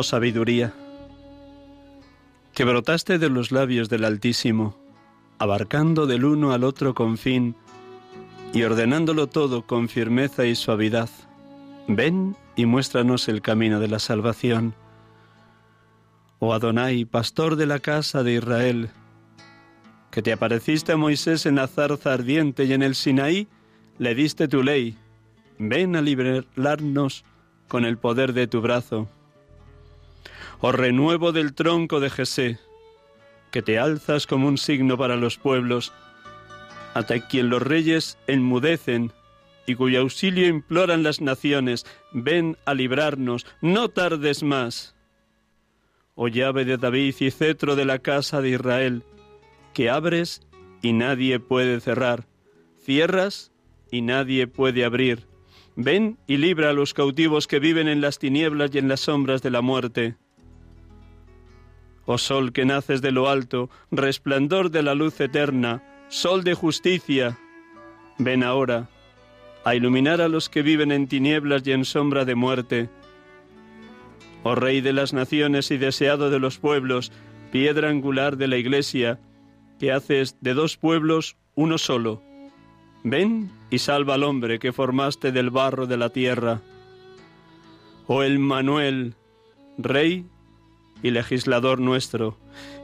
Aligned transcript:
oh 0.00 0.02
sabiduría, 0.02 0.72
que 2.54 2.64
brotaste 2.64 3.18
de 3.18 3.28
los 3.28 3.52
labios 3.52 3.90
del 3.90 4.06
Altísimo, 4.06 4.74
abarcando 5.38 6.06
del 6.06 6.24
uno 6.24 6.52
al 6.52 6.64
otro 6.64 6.94
con 6.94 7.18
fin 7.18 7.54
y 8.54 8.62
ordenándolo 8.62 9.26
todo 9.26 9.66
con 9.66 9.90
firmeza 9.90 10.46
y 10.46 10.54
suavidad. 10.54 11.10
Ven 11.86 12.34
y 12.56 12.64
muéstranos 12.64 13.28
el 13.28 13.42
camino 13.42 13.78
de 13.78 13.88
la 13.88 13.98
salvación. 13.98 14.74
Oh 16.38 16.54
Adonai, 16.54 17.04
pastor 17.04 17.56
de 17.56 17.66
la 17.66 17.78
casa 17.78 18.22
de 18.22 18.36
Israel, 18.36 18.88
que 20.10 20.22
te 20.22 20.32
apareciste 20.32 20.92
a 20.92 20.96
Moisés 20.96 21.44
en 21.44 21.56
la 21.56 21.66
zarza 21.66 22.14
ardiente 22.14 22.64
y 22.64 22.72
en 22.72 22.82
el 22.82 22.94
Sinaí 22.94 23.48
le 23.98 24.14
diste 24.14 24.48
tu 24.48 24.62
ley. 24.62 24.96
Ven 25.58 25.94
a 25.94 26.00
liberarnos 26.00 27.26
con 27.68 27.84
el 27.84 27.98
poder 27.98 28.32
de 28.32 28.46
tu 28.46 28.62
brazo. 28.62 29.06
Oh 30.62 30.72
renuevo 30.72 31.32
del 31.32 31.54
tronco 31.54 32.00
de 32.00 32.10
Jesé, 32.10 32.58
que 33.50 33.62
te 33.62 33.78
alzas 33.78 34.26
como 34.26 34.46
un 34.46 34.58
signo 34.58 34.98
para 34.98 35.16
los 35.16 35.38
pueblos, 35.38 35.92
hasta 36.92 37.26
quien 37.28 37.48
los 37.48 37.62
reyes 37.62 38.18
enmudecen 38.26 39.12
y 39.66 39.74
cuyo 39.74 40.00
auxilio 40.00 40.46
imploran 40.46 41.02
las 41.02 41.22
naciones, 41.22 41.86
ven 42.12 42.58
a 42.66 42.74
librarnos, 42.74 43.46
no 43.62 43.88
tardes 43.88 44.42
más. 44.42 44.94
Oh 46.14 46.28
llave 46.28 46.66
de 46.66 46.76
David 46.76 47.14
y 47.20 47.30
cetro 47.30 47.74
de 47.74 47.86
la 47.86 48.00
casa 48.00 48.42
de 48.42 48.50
Israel, 48.50 49.04
que 49.72 49.88
abres 49.88 50.42
y 50.82 50.92
nadie 50.92 51.40
puede 51.40 51.80
cerrar, 51.80 52.26
cierras 52.84 53.50
y 53.90 54.02
nadie 54.02 54.46
puede 54.46 54.84
abrir. 54.84 55.26
Ven 55.76 56.18
y 56.26 56.36
libra 56.36 56.70
a 56.70 56.74
los 56.74 56.92
cautivos 56.92 57.46
que 57.46 57.60
viven 57.60 57.88
en 57.88 58.02
las 58.02 58.18
tinieblas 58.18 58.74
y 58.74 58.78
en 58.78 58.88
las 58.88 59.00
sombras 59.00 59.40
de 59.40 59.50
la 59.50 59.62
muerte. 59.62 60.16
Oh 62.12 62.18
sol 62.18 62.52
que 62.52 62.64
naces 62.64 63.02
de 63.02 63.12
lo 63.12 63.28
alto, 63.28 63.70
resplandor 63.92 64.72
de 64.72 64.82
la 64.82 64.96
luz 64.96 65.20
eterna, 65.20 65.80
sol 66.08 66.42
de 66.42 66.54
justicia, 66.54 67.38
ven 68.18 68.42
ahora 68.42 68.88
a 69.64 69.76
iluminar 69.76 70.20
a 70.20 70.26
los 70.26 70.48
que 70.48 70.62
viven 70.62 70.90
en 70.90 71.06
tinieblas 71.06 71.64
y 71.68 71.70
en 71.70 71.84
sombra 71.84 72.24
de 72.24 72.34
muerte. 72.34 72.90
Oh 74.42 74.56
Rey 74.56 74.80
de 74.80 74.92
las 74.92 75.12
naciones 75.12 75.70
y 75.70 75.78
deseado 75.78 76.30
de 76.30 76.40
los 76.40 76.58
pueblos, 76.58 77.12
piedra 77.52 77.90
angular 77.90 78.36
de 78.36 78.48
la 78.48 78.56
Iglesia, 78.56 79.20
que 79.78 79.92
haces 79.92 80.36
de 80.40 80.54
dos 80.54 80.76
pueblos 80.76 81.36
uno 81.54 81.78
solo. 81.78 82.24
Ven 83.04 83.52
y 83.70 83.78
salva 83.78 84.14
al 84.14 84.24
hombre 84.24 84.58
que 84.58 84.72
formaste 84.72 85.30
del 85.30 85.50
barro 85.50 85.86
de 85.86 85.96
la 85.96 86.08
tierra. 86.08 86.60
Oh 88.08 88.24
el 88.24 88.40
Manuel, 88.40 89.14
Rey 89.78 90.26
y 91.02 91.10
legislador 91.10 91.80
nuestro, 91.80 92.36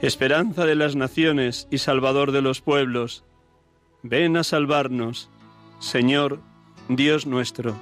esperanza 0.02 0.64
de 0.66 0.74
las 0.74 0.96
naciones 0.96 1.68
y 1.70 1.78
salvador 1.78 2.32
de 2.32 2.42
los 2.42 2.60
pueblos, 2.60 3.24
ven 4.02 4.36
a 4.36 4.44
salvarnos, 4.44 5.28
Señor 5.78 6.40
Dios 6.88 7.26
nuestro. 7.26 7.76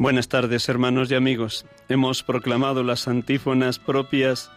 Buenas 0.00 0.28
tardes, 0.28 0.66
hermanos 0.70 1.10
y 1.10 1.14
amigos. 1.14 1.66
Hemos 1.90 2.22
proclamado 2.22 2.82
las 2.82 3.06
antífonas 3.06 3.78
propias 3.78 4.50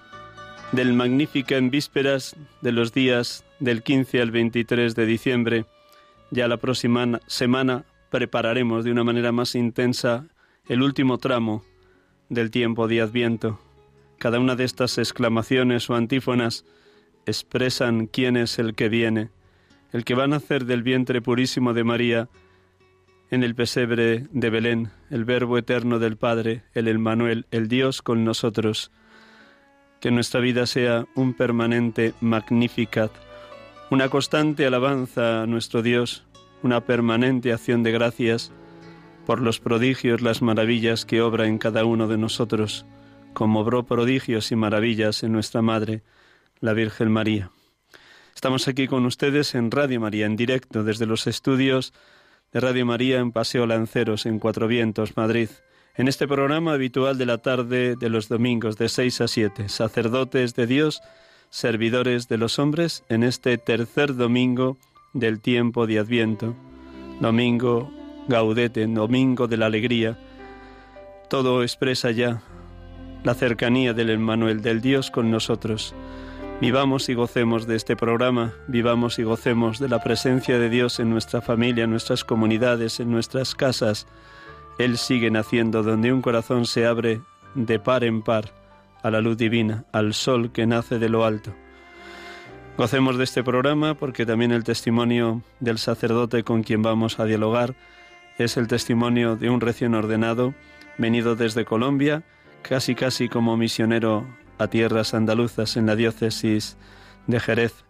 del 0.71 0.93
Magnífica 0.93 1.57
en 1.57 1.69
vísperas 1.69 2.37
de 2.61 2.71
los 2.71 2.93
días 2.93 3.43
del 3.59 3.83
15 3.83 4.21
al 4.21 4.31
23 4.31 4.95
de 4.95 5.05
diciembre. 5.05 5.65
Ya 6.31 6.47
la 6.47 6.55
próxima 6.55 7.19
semana 7.27 7.83
prepararemos 8.09 8.85
de 8.85 8.91
una 8.93 9.03
manera 9.03 9.33
más 9.33 9.55
intensa 9.55 10.27
el 10.69 10.81
último 10.81 11.17
tramo 11.17 11.65
del 12.29 12.49
tiempo 12.49 12.87
de 12.87 13.01
Adviento. 13.01 13.59
Cada 14.19 14.39
una 14.39 14.55
de 14.55 14.63
estas 14.63 14.97
exclamaciones 14.97 15.89
o 15.89 15.95
antífonas 15.95 16.63
expresan 17.25 18.07
quién 18.07 18.37
es 18.37 18.59
el 18.59 18.75
que 18.75 18.87
viene, 18.87 19.29
el 19.91 20.05
que 20.05 20.15
va 20.15 20.23
a 20.23 20.27
nacer 20.27 20.63
del 20.63 20.83
vientre 20.83 21.21
purísimo 21.21 21.73
de 21.73 21.83
María, 21.83 22.29
en 23.33 23.41
el 23.41 23.55
pesebre 23.55 24.27
de 24.31 24.49
Belén, 24.51 24.91
el 25.09 25.25
Verbo 25.25 25.57
eterno 25.57 25.97
del 25.97 26.17
Padre, 26.17 26.61
el 26.75 26.87
Emmanuel, 26.87 27.47
el 27.49 27.67
Dios 27.67 28.03
con 28.03 28.23
nosotros. 28.23 28.91
Que 29.99 30.11
nuestra 30.11 30.39
vida 30.39 30.67
sea 30.67 31.07
un 31.15 31.33
permanente 31.33 32.13
Magnificat, 32.21 33.11
una 33.89 34.09
constante 34.09 34.67
alabanza 34.67 35.41
a 35.41 35.47
nuestro 35.47 35.81
Dios, 35.81 36.27
una 36.61 36.81
permanente 36.81 37.51
acción 37.51 37.81
de 37.81 37.91
gracias 37.91 38.51
por 39.25 39.41
los 39.41 39.59
prodigios, 39.59 40.21
las 40.21 40.43
maravillas 40.43 41.03
que 41.03 41.23
obra 41.23 41.47
en 41.47 41.57
cada 41.57 41.85
uno 41.85 42.07
de 42.07 42.19
nosotros, 42.19 42.85
como 43.33 43.61
obró 43.61 43.87
prodigios 43.87 44.51
y 44.51 44.55
maravillas 44.55 45.23
en 45.23 45.31
nuestra 45.31 45.63
Madre, 45.63 46.03
la 46.59 46.73
Virgen 46.73 47.11
María. 47.11 47.49
Estamos 48.35 48.67
aquí 48.67 48.87
con 48.87 49.07
ustedes 49.07 49.55
en 49.55 49.71
Radio 49.71 49.99
María, 49.99 50.27
en 50.27 50.35
directo 50.35 50.83
desde 50.83 51.07
los 51.07 51.25
estudios 51.25 51.95
de 52.53 52.59
Radio 52.59 52.85
María 52.85 53.19
en 53.19 53.31
Paseo 53.31 53.65
Lanceros, 53.65 54.27
en 54.27 54.37
Cuatro 54.37 54.67
Vientos, 54.67 55.17
Madrid. 55.17 55.49
En 55.95 56.07
este 56.07 56.27
programa 56.27 56.73
habitual 56.73 57.17
de 57.17 57.25
la 57.25 57.39
tarde 57.39 57.95
de 57.95 58.09
los 58.09 58.29
domingos 58.29 58.77
de 58.77 58.89
6 58.89 59.21
a 59.21 59.27
7, 59.27 59.69
sacerdotes 59.69 60.53
de 60.53 60.67
Dios, 60.67 61.01
servidores 61.49 62.27
de 62.27 62.37
los 62.37 62.59
hombres, 62.59 63.03
en 63.09 63.23
este 63.23 63.57
tercer 63.57 64.15
domingo 64.15 64.77
del 65.13 65.39
tiempo 65.39 65.87
de 65.87 65.97
Adviento. 65.97 66.55
Domingo 67.19 67.91
gaudete, 68.27 68.85
domingo 68.85 69.47
de 69.47 69.57
la 69.57 69.65
alegría. 69.65 70.19
Todo 71.29 71.63
expresa 71.63 72.11
ya 72.11 72.43
la 73.23 73.33
cercanía 73.33 73.93
del 73.93 74.11
Emmanuel, 74.11 74.61
del 74.61 74.79
Dios 74.79 75.09
con 75.09 75.31
nosotros. 75.31 75.95
Vivamos 76.63 77.09
y 77.09 77.13
gocemos 77.13 77.67
de 77.67 77.75
este 77.75 77.97
programa, 77.97 78.53
vivamos 78.69 79.19
y 79.19 79.23
gocemos 79.23 79.79
de 79.79 79.89
la 79.89 80.01
presencia 80.01 80.57
de 80.57 80.69
Dios 80.69 81.01
en 81.01 81.09
nuestra 81.09 81.41
familia, 81.41 81.83
en 81.83 81.89
nuestras 81.89 82.23
comunidades, 82.23 83.01
en 83.01 83.11
nuestras 83.11 83.53
casas. 83.53 84.07
Él 84.79 84.97
sigue 84.97 85.29
naciendo 85.29 85.83
donde 85.83 86.13
un 86.13 86.21
corazón 86.21 86.65
se 86.65 86.85
abre 86.85 87.19
de 87.53 87.79
par 87.79 88.05
en 88.05 88.21
par 88.21 88.53
a 89.03 89.11
la 89.11 89.19
luz 89.19 89.35
divina, 89.35 89.83
al 89.91 90.13
sol 90.13 90.53
que 90.53 90.65
nace 90.65 90.99
de 90.99 91.09
lo 91.09 91.25
alto. 91.25 91.53
Gocemos 92.77 93.17
de 93.17 93.25
este 93.25 93.43
programa 93.43 93.95
porque 93.95 94.25
también 94.25 94.53
el 94.53 94.63
testimonio 94.63 95.41
del 95.59 95.79
sacerdote 95.79 96.45
con 96.45 96.63
quien 96.63 96.81
vamos 96.81 97.19
a 97.19 97.25
dialogar 97.25 97.75
es 98.37 98.55
el 98.55 98.69
testimonio 98.69 99.35
de 99.35 99.49
un 99.49 99.59
recién 99.59 99.95
ordenado 99.95 100.53
venido 100.97 101.35
desde 101.35 101.65
Colombia, 101.65 102.23
casi 102.61 102.95
casi 102.95 103.27
como 103.27 103.57
misionero 103.57 104.25
a 104.63 104.69
tierras 104.69 105.13
andaluzas 105.13 105.77
en 105.77 105.85
la 105.85 105.95
diócesis 105.95 106.77
de 107.27 107.39
Jerez, 107.39 107.85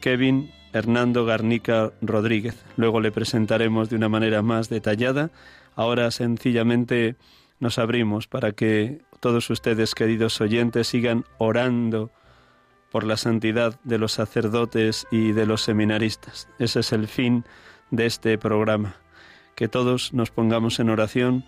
Kevin 0.00 0.50
Hernando 0.72 1.24
Garnica 1.24 1.92
Rodríguez. 2.02 2.62
Luego 2.76 3.00
le 3.00 3.12
presentaremos 3.12 3.88
de 3.88 3.96
una 3.96 4.08
manera 4.08 4.42
más 4.42 4.68
detallada. 4.68 5.30
Ahora 5.74 6.10
sencillamente 6.10 7.16
nos 7.60 7.78
abrimos 7.78 8.26
para 8.26 8.52
que 8.52 9.00
todos 9.20 9.48
ustedes, 9.48 9.94
queridos 9.94 10.40
oyentes, 10.40 10.88
sigan 10.88 11.24
orando 11.38 12.10
por 12.90 13.04
la 13.04 13.16
santidad 13.16 13.78
de 13.84 13.98
los 13.98 14.12
sacerdotes 14.12 15.06
y 15.10 15.32
de 15.32 15.46
los 15.46 15.62
seminaristas. 15.62 16.48
Ese 16.58 16.80
es 16.80 16.92
el 16.92 17.08
fin 17.08 17.44
de 17.90 18.06
este 18.06 18.38
programa. 18.38 18.96
Que 19.54 19.68
todos 19.68 20.12
nos 20.12 20.30
pongamos 20.30 20.80
en 20.80 20.90
oración 20.90 21.44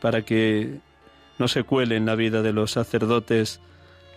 para 0.00 0.22
que 0.22 0.80
no 1.38 1.48
se 1.48 1.62
cuele 1.62 1.96
en 1.96 2.06
la 2.06 2.14
vida 2.14 2.42
de 2.42 2.52
los 2.52 2.72
sacerdotes 2.72 3.60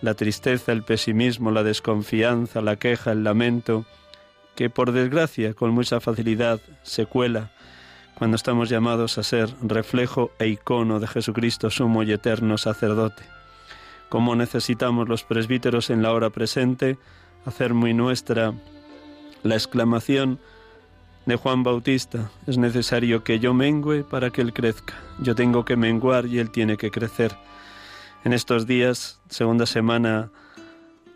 la 0.02 0.14
tristeza, 0.14 0.72
el 0.72 0.82
pesimismo, 0.82 1.50
la 1.50 1.62
desconfianza, 1.62 2.60
la 2.60 2.76
queja, 2.76 3.12
el 3.12 3.24
lamento, 3.24 3.84
que 4.54 4.70
por 4.70 4.92
desgracia 4.92 5.54
con 5.54 5.70
mucha 5.70 6.00
facilidad 6.00 6.60
se 6.82 7.06
cuela 7.06 7.50
cuando 8.14 8.36
estamos 8.36 8.68
llamados 8.68 9.16
a 9.16 9.22
ser 9.22 9.48
reflejo 9.62 10.30
e 10.38 10.48
icono 10.48 11.00
de 11.00 11.06
Jesucristo, 11.06 11.70
sumo 11.70 12.02
y 12.02 12.12
eterno 12.12 12.58
sacerdote. 12.58 13.22
Como 14.10 14.36
necesitamos 14.36 15.08
los 15.08 15.24
presbíteros 15.24 15.88
en 15.88 16.02
la 16.02 16.12
hora 16.12 16.28
presente 16.28 16.98
hacer 17.46 17.72
muy 17.72 17.94
nuestra 17.94 18.52
la 19.42 19.54
exclamación 19.54 20.38
de 21.24 21.36
Juan 21.36 21.62
Bautista, 21.62 22.30
es 22.46 22.58
necesario 22.58 23.24
que 23.24 23.38
yo 23.38 23.54
mengüe 23.54 24.04
para 24.04 24.30
que 24.30 24.42
Él 24.42 24.52
crezca. 24.52 24.94
Yo 25.20 25.34
tengo 25.34 25.64
que 25.64 25.76
menguar 25.76 26.26
y 26.26 26.38
Él 26.38 26.50
tiene 26.50 26.76
que 26.76 26.90
crecer. 26.90 27.34
En 28.22 28.34
estos 28.34 28.66
días, 28.66 29.18
segunda 29.30 29.64
semana 29.64 30.30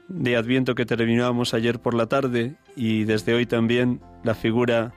de 0.09 0.37
Adviento 0.37 0.75
que 0.75 0.87
terminábamos 0.87 1.53
ayer 1.53 1.79
por 1.79 1.93
la 1.93 2.07
tarde 2.07 2.57
y 2.77 3.05
desde 3.05 3.35
hoy 3.35 3.45
también, 3.45 4.01
la 4.23 4.35
figura 4.35 4.95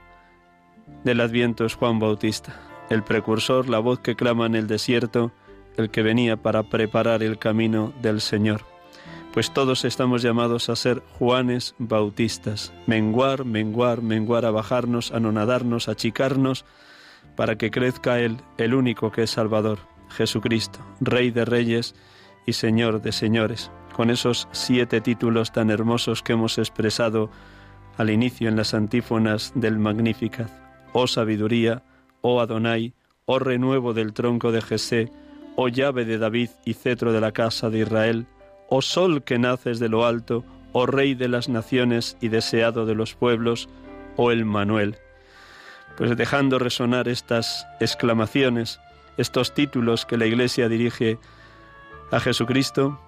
del 1.04 1.20
Adviento 1.20 1.66
es 1.66 1.74
Juan 1.74 1.98
Bautista, 1.98 2.58
el 2.88 3.02
precursor, 3.02 3.68
la 3.68 3.78
voz 3.78 4.00
que 4.00 4.16
clama 4.16 4.46
en 4.46 4.54
el 4.54 4.66
desierto, 4.66 5.32
el 5.76 5.90
que 5.90 6.02
venía 6.02 6.38
para 6.38 6.62
preparar 6.62 7.22
el 7.22 7.38
camino 7.38 7.92
del 8.00 8.22
Señor. 8.22 8.62
Pues 9.34 9.52
todos 9.52 9.84
estamos 9.84 10.22
llamados 10.22 10.70
a 10.70 10.76
ser 10.76 11.02
Juanes 11.18 11.74
Bautistas, 11.78 12.72
menguar, 12.86 13.44
menguar, 13.44 14.00
menguar, 14.00 14.46
a 14.46 14.50
bajarnos, 14.50 15.12
a 15.12 15.90
achicarnos, 15.90 16.64
para 17.36 17.58
que 17.58 17.70
crezca 17.70 18.18
Él, 18.18 18.38
el 18.56 18.72
único 18.72 19.12
que 19.12 19.24
es 19.24 19.30
Salvador, 19.30 19.78
Jesucristo, 20.10 20.80
Rey 21.00 21.30
de 21.30 21.44
Reyes 21.44 21.94
y 22.46 22.52
Señor 22.54 23.02
de 23.02 23.12
Señores, 23.12 23.70
con 23.94 24.10
esos 24.10 24.48
siete 24.52 25.00
títulos 25.00 25.52
tan 25.52 25.70
hermosos 25.70 26.22
que 26.22 26.34
hemos 26.34 26.58
expresado 26.58 27.30
al 27.96 28.10
inicio 28.10 28.48
en 28.48 28.56
las 28.56 28.74
antífonas 28.74 29.52
del 29.54 29.78
Magnificat 29.78 30.68
oh 30.92 31.06
sabiduría, 31.06 31.82
oh 32.20 32.40
Adonai, 32.40 32.94
oh 33.26 33.38
renuevo 33.38 33.94
del 33.94 34.12
tronco 34.12 34.52
de 34.52 34.62
Jesé, 34.62 35.10
oh 35.56 35.68
llave 35.68 36.04
de 36.04 36.18
David 36.18 36.50
y 36.64 36.74
cetro 36.74 37.12
de 37.12 37.20
la 37.20 37.32
casa 37.32 37.70
de 37.70 37.80
Israel, 37.80 38.26
oh 38.68 38.82
sol 38.82 39.22
que 39.22 39.38
naces 39.38 39.78
de 39.78 39.88
lo 39.88 40.06
alto, 40.06 40.44
oh 40.72 40.86
rey 40.86 41.14
de 41.14 41.28
las 41.28 41.48
naciones 41.48 42.16
y 42.20 42.28
deseado 42.28 42.86
de 42.86 42.94
los 42.94 43.14
pueblos, 43.14 43.68
oh 44.16 44.30
el 44.30 44.44
Manuel. 44.44 44.96
Pues 45.96 46.16
dejando 46.16 46.58
resonar 46.58 47.08
estas 47.08 47.66
exclamaciones, 47.80 48.80
estos 49.18 49.52
títulos 49.52 50.06
que 50.06 50.16
la 50.16 50.26
Iglesia 50.26 50.68
dirige 50.68 51.18
a 52.10 52.20
Jesucristo, 52.20 52.98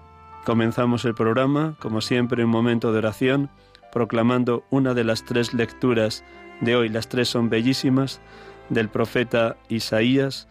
comenzamos 0.45 1.05
el 1.07 1.15
programa, 1.15 1.77
como 1.81 2.01
siempre, 2.03 2.45
un 2.45 2.51
momento 2.51 2.93
de 2.93 2.99
oración, 2.99 3.51
proclamando 3.93 4.65
una 4.71 4.93
de 4.93 5.05
las 5.05 5.25
tres 5.25 5.55
lecturas 5.55 6.23
de 6.61 6.77
hoy. 6.77 6.89
Las 6.89 7.09
tres 7.09 7.29
son 7.29 7.49
bellísimas, 7.49 8.21
del 8.69 8.89
profeta 8.89 9.57
Isaías, 9.69 10.49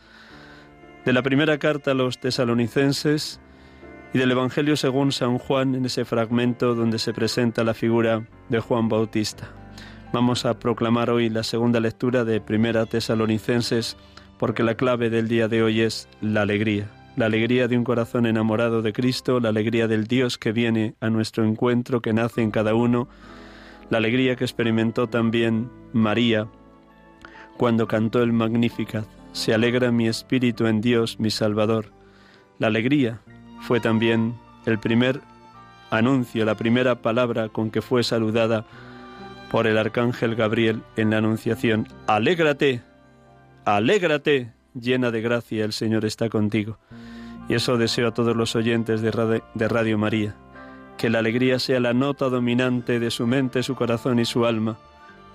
de 1.06 1.14
la 1.14 1.24
primera 1.24 1.58
carta 1.58 1.92
a 1.92 1.94
los 1.96 2.20
tesalonicenses 2.20 3.40
y 4.14 4.18
del 4.18 4.32
Evangelio 4.32 4.76
según 4.76 5.12
San 5.12 5.38
Juan 5.38 5.76
en 5.76 5.86
ese 5.86 6.06
fragmento 6.06 6.76
donde 6.76 7.00
se 7.00 7.14
presenta 7.14 7.64
la 7.64 7.74
figura 7.74 8.28
de 8.50 8.60
Juan 8.60 8.90
Bautista. 8.90 9.50
Vamos 10.12 10.46
a 10.46 10.60
proclamar 10.60 11.10
hoy 11.10 11.30
la 11.30 11.44
segunda 11.44 11.80
lectura 11.80 12.26
de 12.26 12.42
Primera 12.42 12.86
Tesalonicenses 12.86 13.96
porque 14.40 14.64
la 14.64 14.76
clave 14.76 15.10
del 15.10 15.28
día 15.28 15.48
de 15.48 15.62
hoy 15.62 15.82
es 15.82 16.08
la 16.22 16.42
alegría, 16.42 16.88
la 17.18 17.26
alegría 17.26 17.68
de 17.68 17.78
un 17.78 17.84
corazón 17.84 18.26
enamorado 18.26 18.82
de 18.82 18.94
Cristo, 18.94 19.42
la 19.42 19.50
alegría 19.50 19.88
del 19.88 20.08
Dios 20.08 20.38
que 20.38 20.54
viene 20.54 20.96
a 21.02 21.10
nuestro 21.10 21.44
encuentro, 21.44 22.02
que 22.02 22.14
nace 22.14 22.42
en 22.42 22.50
cada 22.50 22.74
uno, 22.74 23.10
la 23.90 23.98
alegría 23.98 24.38
que 24.38 24.46
experimentó 24.46 25.08
también 25.08 25.70
María 25.92 26.48
cuando 27.58 27.88
cantó 27.88 28.24
el 28.24 28.32
Magnificat. 28.32 29.06
Se 29.34 29.54
alegra 29.54 29.92
mi 29.92 30.08
espíritu 30.08 30.66
en 30.68 30.80
Dios, 30.80 31.20
mi 31.20 31.30
Salvador. 31.30 31.92
La 32.58 32.68
alegría 32.68 33.20
fue 33.62 33.82
también 33.82 34.36
el 34.66 34.80
primer 34.80 35.20
anuncio, 35.90 36.46
la 36.46 36.56
primera 36.56 37.02
palabra 37.02 37.50
con 37.50 37.72
que 37.72 37.82
fue 37.82 38.04
saludada 38.04 38.66
por 39.52 39.68
el 39.68 39.78
arcángel 39.78 40.36
Gabriel 40.36 40.82
en 40.96 41.10
la 41.10 41.18
Anunciación. 41.18 41.88
Alégrate, 42.08 42.82
alégrate, 43.76 44.54
llena 44.74 45.12
de 45.12 45.22
gracia, 45.22 45.66
el 45.66 45.74
Señor 45.74 46.06
está 46.06 46.30
contigo. 46.30 46.78
Y 47.48 47.56
eso 47.56 47.78
deseo 47.78 48.10
a 48.10 48.14
todos 48.14 48.36
los 48.36 48.56
oyentes 48.56 49.02
de 49.02 49.68
Radio, 49.68 49.98
María 49.98 50.36
que 51.00 51.10
la 51.10 51.20
alegría 51.20 51.60
sea 51.60 51.80
la 51.80 51.94
nota 51.94 52.28
dominante 52.28 53.00
de 53.00 53.10
su 53.10 53.26
mente, 53.26 53.64
su 53.64 53.74
corazón 53.74 54.20
y 54.20 54.26
su 54.26 54.46
alma, 54.46 54.78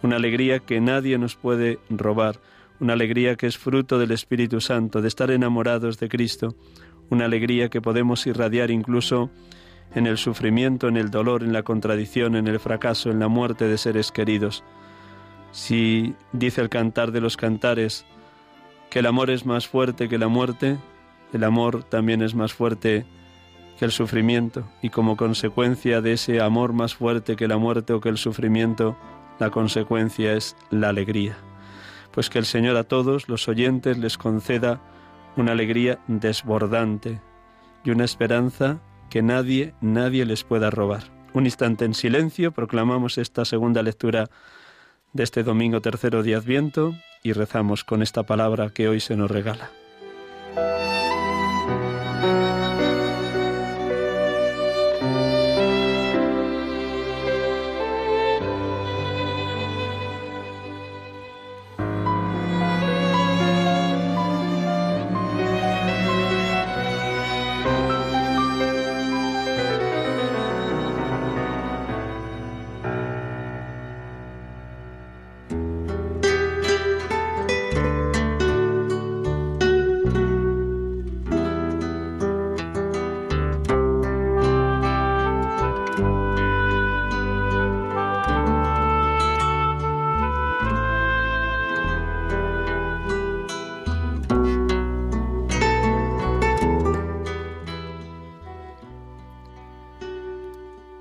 una 0.02 0.16
alegría 0.16 0.58
que 0.58 0.78
nadie 0.78 1.16
nos 1.16 1.36
puede 1.36 1.78
robar, 1.88 2.38
una 2.80 2.92
alegría 2.92 3.36
que 3.36 3.46
es 3.46 3.56
fruto 3.56 3.98
del 3.98 4.10
Espíritu 4.10 4.60
Santo, 4.60 5.00
de 5.00 5.08
estar 5.08 5.30
enamorados 5.30 5.98
de 5.98 6.10
Cristo, 6.10 6.54
una 7.08 7.24
alegría 7.24 7.70
que 7.70 7.80
podemos 7.80 8.26
irradiar 8.26 8.70
incluso 8.70 9.30
en 9.94 10.06
el 10.06 10.18
sufrimiento, 10.18 10.86
en 10.86 10.98
el 10.98 11.10
dolor, 11.10 11.42
en 11.42 11.54
la 11.54 11.62
contradicción, 11.62 12.36
en 12.36 12.46
el 12.46 12.60
fracaso, 12.60 13.10
en 13.10 13.18
la 13.18 13.28
muerte 13.28 13.66
de 13.66 13.78
seres 13.78 14.12
queridos. 14.12 14.62
Si 15.50 16.14
dice 16.32 16.60
el 16.60 16.68
cantar 16.68 17.10
de 17.10 17.22
los 17.22 17.38
cantares 17.38 18.04
que 18.94 19.00
el 19.00 19.06
amor 19.06 19.28
es 19.28 19.44
más 19.44 19.66
fuerte 19.66 20.08
que 20.08 20.18
la 20.18 20.28
muerte, 20.28 20.78
el 21.32 21.42
amor 21.42 21.82
también 21.82 22.22
es 22.22 22.36
más 22.36 22.52
fuerte 22.52 23.04
que 23.76 23.84
el 23.84 23.90
sufrimiento 23.90 24.68
y 24.82 24.90
como 24.90 25.16
consecuencia 25.16 26.00
de 26.00 26.12
ese 26.12 26.40
amor 26.40 26.72
más 26.72 26.94
fuerte 26.94 27.34
que 27.34 27.48
la 27.48 27.58
muerte 27.58 27.92
o 27.92 28.00
que 28.00 28.08
el 28.08 28.18
sufrimiento, 28.18 28.96
la 29.40 29.50
consecuencia 29.50 30.34
es 30.34 30.56
la 30.70 30.90
alegría. 30.90 31.36
Pues 32.12 32.30
que 32.30 32.38
el 32.38 32.44
Señor 32.44 32.76
a 32.76 32.84
todos 32.84 33.28
los 33.28 33.48
oyentes 33.48 33.98
les 33.98 34.16
conceda 34.16 34.80
una 35.36 35.50
alegría 35.50 35.98
desbordante 36.06 37.20
y 37.82 37.90
una 37.90 38.04
esperanza 38.04 38.78
que 39.10 39.22
nadie, 39.22 39.74
nadie 39.80 40.24
les 40.24 40.44
pueda 40.44 40.70
robar. 40.70 41.02
Un 41.32 41.46
instante 41.46 41.84
en 41.84 41.94
silencio, 41.94 42.52
proclamamos 42.52 43.18
esta 43.18 43.44
segunda 43.44 43.82
lectura 43.82 44.30
de 45.12 45.24
este 45.24 45.42
domingo 45.42 45.80
tercero 45.80 46.22
de 46.22 46.36
Adviento 46.36 46.94
y 47.24 47.32
rezamos 47.32 47.82
con 47.82 48.02
esta 48.02 48.22
palabra 48.22 48.68
que 48.68 48.86
hoy 48.86 49.00
se 49.00 49.16
nos 49.16 49.30
regala. 49.30 49.70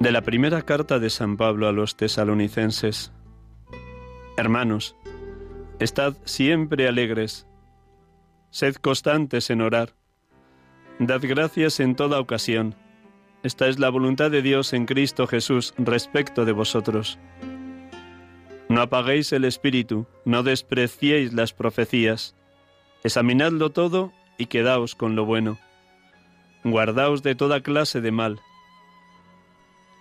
De 0.03 0.11
la 0.11 0.21
primera 0.21 0.63
carta 0.63 0.99
de 0.99 1.09
San 1.09 1.37
Pablo 1.37 1.65
a 1.65 1.71
los 1.71 1.95
tesalonicenses. 1.95 3.13
Hermanos, 4.35 4.97
estad 5.79 6.17
siempre 6.25 6.89
alegres, 6.89 7.47
sed 8.49 8.75
constantes 8.75 9.49
en 9.49 9.61
orar, 9.61 9.93
dad 10.99 11.21
gracias 11.23 11.79
en 11.79 11.95
toda 11.95 12.19
ocasión. 12.19 12.75
Esta 13.43 13.69
es 13.69 13.79
la 13.79 13.89
voluntad 13.89 14.29
de 14.29 14.41
Dios 14.41 14.73
en 14.73 14.87
Cristo 14.87 15.25
Jesús 15.25 15.73
respecto 15.77 16.43
de 16.43 16.51
vosotros. 16.51 17.17
No 18.67 18.81
apaguéis 18.81 19.31
el 19.31 19.45
espíritu, 19.45 20.05
no 20.25 20.43
despreciéis 20.43 21.31
las 21.31 21.53
profecías. 21.53 22.35
Examinadlo 23.05 23.69
todo 23.69 24.11
y 24.37 24.47
quedaos 24.47 24.95
con 24.95 25.15
lo 25.15 25.23
bueno. 25.23 25.59
Guardaos 26.65 27.23
de 27.23 27.35
toda 27.35 27.61
clase 27.61 28.01
de 28.01 28.11
mal. 28.11 28.41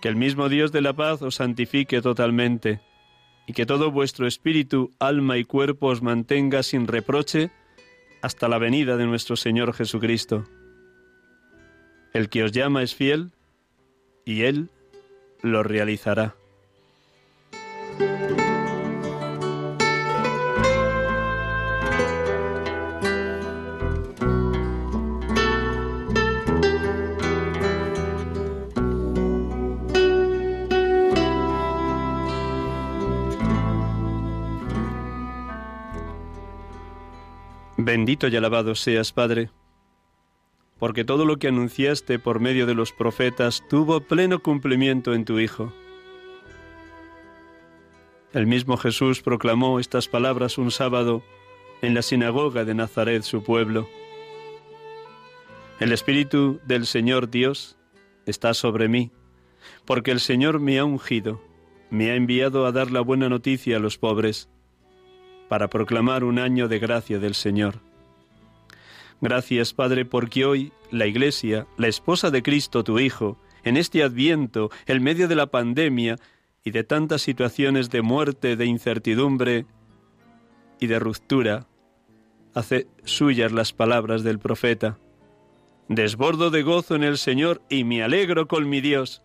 Que 0.03 0.09
el 0.09 0.17
mismo 0.17 0.49
Dios 0.49 0.73
de 0.73 0.81
la 0.81 0.91
paz 0.91 1.21
os 1.21 1.35
santifique 1.35 2.01
totalmente, 2.01 2.81
y 3.47 3.53
que 3.53 3.65
todo 3.65 3.89
vuestro 3.89 4.27
espíritu, 4.27 4.91
alma 4.99 5.37
y 5.37 5.45
cuerpo 5.45 5.87
os 5.87 6.01
mantenga 6.01 6.61
sin 6.61 6.87
reproche 6.87 7.51
hasta 8.21 8.49
la 8.49 8.57
venida 8.57 8.97
de 8.97 9.05
nuestro 9.05 9.37
Señor 9.37 9.73
Jesucristo. 9.73 10.43
El 12.11 12.27
que 12.27 12.43
os 12.43 12.51
llama 12.51 12.83
es 12.83 12.93
fiel, 12.93 13.31
y 14.25 14.41
Él 14.41 14.71
lo 15.41 15.63
realizará. 15.63 16.35
Bendito 37.93 38.27
y 38.27 38.35
alabado 38.35 38.73
seas, 38.73 39.11
Padre, 39.11 39.51
porque 40.79 41.05
todo 41.05 41.25
lo 41.25 41.37
que 41.37 41.49
anunciaste 41.49 42.17
por 42.17 42.39
medio 42.39 42.65
de 42.65 42.73
los 42.73 42.91
profetas 42.91 43.63
tuvo 43.69 44.01
pleno 44.01 44.39
cumplimiento 44.39 45.13
en 45.13 45.25
tu 45.25 45.37
Hijo. 45.37 45.71
El 48.33 48.47
mismo 48.47 48.77
Jesús 48.77 49.21
proclamó 49.21 49.79
estas 49.79 50.07
palabras 50.07 50.57
un 50.57 50.71
sábado 50.71 51.21
en 51.83 51.93
la 51.93 52.01
sinagoga 52.01 52.65
de 52.65 52.73
Nazaret, 52.73 53.21
su 53.21 53.43
pueblo. 53.43 53.87
El 55.79 55.91
Espíritu 55.91 56.59
del 56.65 56.87
Señor 56.87 57.29
Dios 57.29 57.77
está 58.25 58.55
sobre 58.55 58.87
mí, 58.87 59.11
porque 59.85 60.09
el 60.09 60.19
Señor 60.19 60.59
me 60.59 60.79
ha 60.79 60.83
ungido, 60.83 61.43
me 61.91 62.09
ha 62.09 62.15
enviado 62.15 62.65
a 62.65 62.71
dar 62.71 62.89
la 62.89 63.01
buena 63.01 63.29
noticia 63.29 63.77
a 63.77 63.79
los 63.79 63.99
pobres 63.99 64.49
para 65.49 65.69
proclamar 65.69 66.23
un 66.23 66.39
año 66.39 66.67
de 66.67 66.79
gracia 66.79 67.19
del 67.19 67.35
Señor. 67.35 67.79
Gracias, 69.21 69.73
Padre, 69.73 70.05
porque 70.05 70.45
hoy 70.45 70.73
la 70.91 71.07
Iglesia, 71.07 71.65
la 71.77 71.87
esposa 71.87 72.29
de 72.29 72.43
Cristo, 72.43 72.83
tu 72.83 72.99
Hijo, 72.99 73.37
en 73.63 73.77
este 73.77 74.03
adviento, 74.03 74.69
en 74.85 75.01
medio 75.01 75.27
de 75.27 75.35
la 75.35 75.47
pandemia 75.47 76.17
y 76.63 76.71
de 76.71 76.83
tantas 76.83 77.21
situaciones 77.21 77.89
de 77.89 78.01
muerte, 78.01 78.55
de 78.55 78.65
incertidumbre 78.65 79.65
y 80.79 80.87
de 80.87 80.99
ruptura, 80.99 81.67
hace 82.53 82.87
suyas 83.05 83.51
las 83.51 83.73
palabras 83.73 84.23
del 84.23 84.39
profeta. 84.39 84.97
Desbordo 85.87 86.49
de 86.49 86.63
gozo 86.63 86.95
en 86.95 87.03
el 87.03 87.17
Señor 87.17 87.61
y 87.69 87.83
me 87.83 88.03
alegro 88.03 88.47
con 88.47 88.69
mi 88.69 88.81
Dios, 88.81 89.21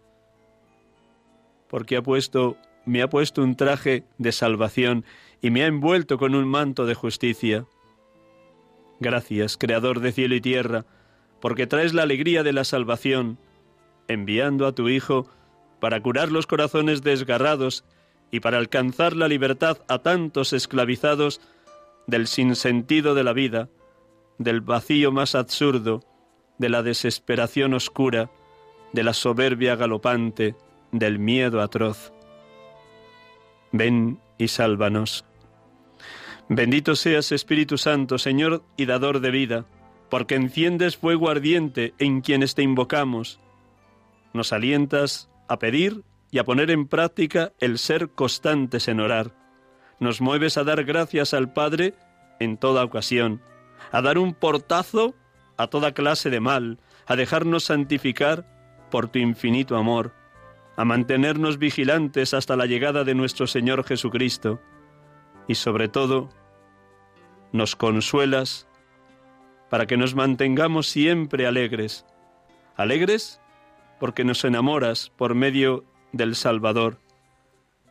porque 1.68 1.96
ha 1.96 2.02
puesto, 2.02 2.56
me 2.84 3.02
ha 3.02 3.08
puesto 3.08 3.42
un 3.42 3.56
traje 3.56 4.04
de 4.18 4.32
salvación 4.32 5.04
y 5.40 5.50
me 5.50 5.62
ha 5.62 5.66
envuelto 5.66 6.18
con 6.18 6.34
un 6.34 6.46
manto 6.48 6.86
de 6.86 6.94
justicia. 6.94 7.66
Gracias, 9.00 9.56
Creador 9.56 10.00
de 10.00 10.12
cielo 10.12 10.34
y 10.34 10.40
tierra, 10.40 10.84
porque 11.40 11.66
traes 11.66 11.94
la 11.94 12.02
alegría 12.02 12.42
de 12.42 12.52
la 12.52 12.64
salvación, 12.64 13.38
enviando 14.08 14.66
a 14.66 14.72
tu 14.72 14.88
Hijo 14.88 15.28
para 15.80 16.00
curar 16.00 16.32
los 16.32 16.46
corazones 16.46 17.02
desgarrados 17.02 17.84
y 18.30 18.40
para 18.40 18.58
alcanzar 18.58 19.14
la 19.14 19.28
libertad 19.28 19.78
a 19.88 20.00
tantos 20.00 20.52
esclavizados 20.52 21.40
del 22.06 22.26
sinsentido 22.26 23.14
de 23.14 23.24
la 23.24 23.32
vida, 23.32 23.68
del 24.38 24.60
vacío 24.60 25.12
más 25.12 25.34
absurdo, 25.34 26.02
de 26.58 26.68
la 26.68 26.82
desesperación 26.82 27.74
oscura, 27.74 28.30
de 28.92 29.04
la 29.04 29.12
soberbia 29.12 29.76
galopante, 29.76 30.56
del 30.90 31.18
miedo 31.18 31.60
atroz. 31.60 32.12
Ven 33.72 34.18
y 34.38 34.48
sálvanos. 34.48 35.27
Bendito 36.50 36.96
seas 36.96 37.30
Espíritu 37.30 37.76
Santo, 37.76 38.16
Señor 38.16 38.62
y 38.78 38.86
dador 38.86 39.20
de 39.20 39.30
vida, 39.30 39.66
porque 40.08 40.34
enciendes 40.34 40.96
fuego 40.96 41.28
ardiente 41.28 41.92
en 41.98 42.22
quienes 42.22 42.54
te 42.54 42.62
invocamos. 42.62 43.38
Nos 44.32 44.54
alientas 44.54 45.28
a 45.46 45.58
pedir 45.58 46.04
y 46.30 46.38
a 46.38 46.44
poner 46.44 46.70
en 46.70 46.88
práctica 46.88 47.52
el 47.60 47.78
ser 47.78 48.10
constantes 48.10 48.88
en 48.88 49.00
orar. 49.00 49.34
Nos 50.00 50.22
mueves 50.22 50.56
a 50.56 50.64
dar 50.64 50.84
gracias 50.84 51.34
al 51.34 51.52
Padre 51.52 51.92
en 52.40 52.56
toda 52.56 52.82
ocasión, 52.82 53.42
a 53.92 54.00
dar 54.00 54.16
un 54.16 54.32
portazo 54.32 55.14
a 55.58 55.66
toda 55.66 55.92
clase 55.92 56.30
de 56.30 56.40
mal, 56.40 56.78
a 57.06 57.16
dejarnos 57.16 57.64
santificar 57.64 58.46
por 58.90 59.08
tu 59.08 59.18
infinito 59.18 59.76
amor, 59.76 60.14
a 60.78 60.86
mantenernos 60.86 61.58
vigilantes 61.58 62.32
hasta 62.32 62.56
la 62.56 62.64
llegada 62.64 63.04
de 63.04 63.14
nuestro 63.14 63.46
Señor 63.46 63.84
Jesucristo 63.84 64.62
y 65.46 65.56
sobre 65.56 65.88
todo 65.88 66.30
nos 67.52 67.76
consuelas 67.76 68.68
para 69.70 69.86
que 69.86 69.96
nos 69.96 70.14
mantengamos 70.14 70.88
siempre 70.88 71.46
alegres. 71.46 72.06
Alegres 72.76 73.40
porque 73.98 74.24
nos 74.24 74.44
enamoras 74.44 75.10
por 75.16 75.34
medio 75.34 75.84
del 76.12 76.36
Salvador. 76.36 76.98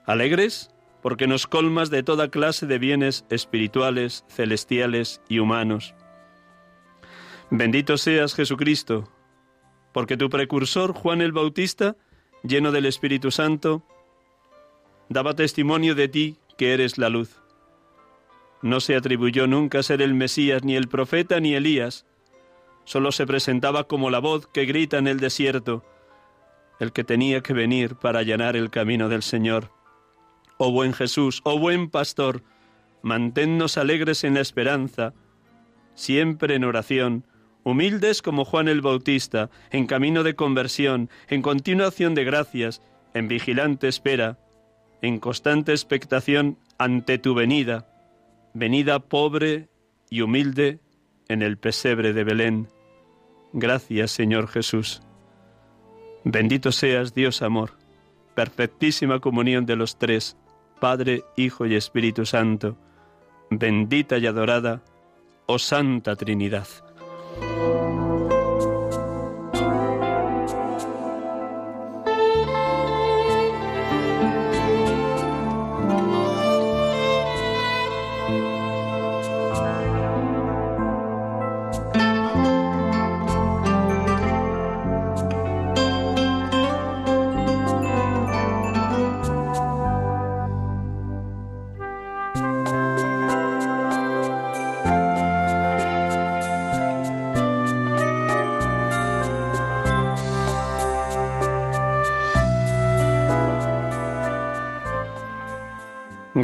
Alegres 0.06 0.72
porque 1.02 1.28
nos 1.28 1.48
colmas 1.48 1.90
de 1.90 2.04
toda 2.04 2.30
clase 2.30 2.66
de 2.66 2.80
bienes 2.80 3.26
espirituales, 3.30 4.26
celestiales 4.28 5.22
y 5.30 5.40
humanos. 5.40 5.94
Bendito 7.50 7.98
seas 7.98 8.34
Jesucristo, 8.34 9.10
porque 9.94 10.18
tu 10.18 10.30
precursor 10.30 10.94
Juan 10.94 11.22
el 11.22 11.32
Bautista, 11.32 11.96
lleno 12.44 12.72
del 12.72 12.86
Espíritu 12.86 13.32
Santo, 13.32 13.84
daba 15.08 15.34
testimonio 15.34 15.96
de 15.96 16.10
ti 16.10 16.38
que 16.58 16.74
eres 16.74 16.98
la 16.98 17.10
luz. 17.10 17.42
No 18.62 18.80
se 18.80 18.96
atribuyó 18.96 19.46
nunca 19.48 19.84
ser 19.84 20.02
el 20.02 20.14
Mesías, 20.14 20.64
ni 20.64 20.76
el 20.76 20.88
profeta, 20.88 21.40
ni 21.40 21.54
Elías. 21.54 22.06
Solo 22.86 23.12
se 23.12 23.28
presentaba 23.28 23.84
como 23.84 24.10
la 24.10 24.20
voz 24.20 24.48
que 24.48 24.66
grita 24.66 24.98
en 24.98 25.08
el 25.08 25.20
desierto, 25.20 25.84
el 26.80 26.92
que 26.92 27.04
tenía 27.04 27.42
que 27.42 27.54
venir 27.54 27.96
para 27.96 28.20
allanar 28.20 28.56
el 28.56 28.70
camino 28.70 29.10
del 29.10 29.24
Señor. 29.24 29.72
Oh 30.58 30.72
buen 30.72 30.94
Jesús, 30.94 31.42
oh 31.44 31.60
buen 31.60 31.90
pastor, 31.90 32.44
manténnos 33.04 33.78
alegres 33.78 34.24
en 34.24 34.36
la 34.36 34.42
esperanza, 34.42 35.14
siempre 35.94 36.56
en 36.56 36.64
oración, 36.64 37.26
humildes 37.64 38.22
como 38.22 38.46
Juan 38.46 38.68
el 38.68 38.82
Bautista, 38.82 39.52
en 39.70 39.86
camino 39.86 40.24
de 40.24 40.36
conversión, 40.36 41.10
en 41.28 41.42
continuación 41.42 42.16
de 42.16 42.24
gracias, 42.24 42.82
en 43.14 43.28
vigilante 43.28 43.88
espera, 43.88 44.40
en 45.02 45.20
constante 45.20 45.74
expectación 45.74 46.58
ante 46.80 47.20
tu 47.20 47.36
venida 47.36 47.97
venida 48.54 49.00
pobre 49.00 49.70
y 50.10 50.22
humilde 50.22 50.80
en 51.28 51.42
el 51.42 51.58
pesebre 51.58 52.14
de 52.14 52.24
Belén. 52.24 52.68
Gracias, 53.54 54.12
Señor 54.12 54.48
Jesús. 54.48 55.02
Bendito 56.24 56.72
seas, 56.72 57.14
Dios 57.14 57.42
amor, 57.42 57.72
perfectísima 58.36 59.20
comunión 59.20 59.66
de 59.66 59.76
los 59.76 59.98
tres, 59.98 60.38
Padre, 60.80 61.24
Hijo 61.36 61.66
y 61.66 61.76
Espíritu 61.76 62.26
Santo, 62.26 62.78
bendita 63.50 64.18
y 64.18 64.28
adorada, 64.28 64.82
oh 65.46 65.60
Santa 65.60 66.16
Trinidad. 66.16 66.68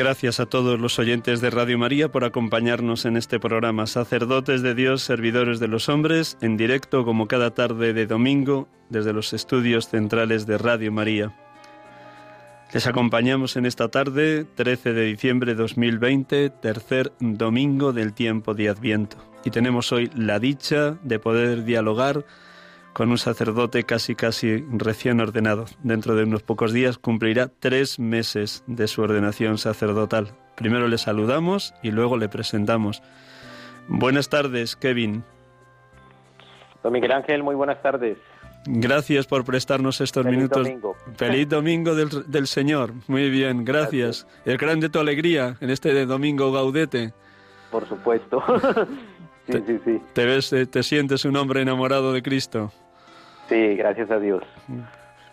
Gracias 0.04 0.42
a 0.42 0.48
todos 0.48 0.82
los 0.82 1.00
oyentes 1.00 1.40
de 1.40 1.50
Radio 1.50 1.80
María 1.80 2.12
por 2.12 2.26
acompañarnos 2.26 3.06
en 3.06 3.16
este 3.16 3.40
programa. 3.40 3.88
Sacerdotes 3.88 4.62
de 4.62 4.76
Dios, 4.76 5.02
servidores 5.02 5.62
de 5.62 5.70
los 5.70 5.88
hombres, 5.88 6.38
en 6.42 6.58
directo 6.58 7.06
como 7.06 7.30
cada 7.30 7.52
tarde 7.52 7.94
de 7.94 8.06
domingo 8.06 8.68
desde 8.90 9.14
los 9.14 9.32
estudios 9.32 9.88
centrales 9.88 10.46
de 10.46 10.58
Radio 10.58 10.92
María. 10.92 11.34
Les 12.74 12.86
acompañamos 12.86 13.56
en 13.56 13.66
esta 13.66 13.88
tarde, 13.88 14.44
13 14.44 14.92
de 14.92 15.06
diciembre 15.06 15.54
de 15.54 15.62
2020, 15.62 16.50
tercer 16.50 17.14
domingo 17.22 17.94
del 17.94 18.12
tiempo 18.14 18.54
de 18.54 18.68
Adviento. 18.68 19.16
Y 19.46 19.52
tenemos 19.52 19.94
hoy 19.94 20.12
la 20.18 20.38
dicha 20.38 20.98
de 21.04 21.18
poder 21.18 21.64
dialogar 21.64 22.26
con 22.94 23.10
un 23.10 23.18
sacerdote 23.18 23.84
casi 23.84 24.16
casi 24.16 24.64
recién 24.72 25.20
ordenado. 25.20 25.66
Dentro 25.82 26.16
de 26.16 26.24
unos 26.24 26.44
pocos 26.44 26.72
días 26.72 26.98
cumplirá 26.98 27.50
tres 27.60 28.00
meses 28.00 28.64
de 28.68 28.88
su 28.88 29.02
ordenación 29.02 29.58
sacerdotal. 29.58 30.36
Primero 30.56 30.88
le 30.88 30.98
saludamos 30.98 31.74
y 31.82 31.92
luego 31.92 32.18
le 32.18 32.30
presentamos. 32.30 33.02
Buenas 33.88 34.30
tardes, 34.30 34.76
Kevin. 34.76 35.24
Don 36.84 36.94
Miguel 36.94 37.12
Ángel, 37.12 37.44
muy 37.44 37.56
buenas 37.56 37.82
tardes. 37.82 38.18
Gracias 38.66 39.28
por 39.28 39.44
prestarnos 39.44 40.00
estos 40.00 40.24
Feliz 40.24 40.38
minutos. 40.38 40.64
domingo. 40.64 40.96
Feliz 41.18 41.50
domingo 41.50 41.96
del, 41.96 42.10
del 42.28 42.48
Señor. 42.48 42.94
Muy 43.08 43.30
bien, 43.30 43.66
gracias. 43.66 44.28
El 44.46 44.58
gran 44.58 44.80
de 44.80 44.90
tu 44.90 45.00
alegría 45.00 45.58
en 45.60 45.70
este 45.70 45.94
de 45.94 46.06
domingo 46.06 46.52
gaudete. 46.52 47.14
Por 47.72 47.88
supuesto. 47.90 48.42
sí, 49.48 49.58
sí, 49.66 49.80
sí. 49.84 50.02
Te 50.14 50.26
ves, 50.26 50.56
te 50.70 50.84
sientes 50.84 51.26
un 51.26 51.36
hombre 51.36 51.62
enamorado 51.62 52.14
de 52.14 52.22
Cristo. 52.22 52.72
Sí, 53.50 53.76
gracias 53.76 54.10
a 54.12 54.20
Dios. 54.20 54.44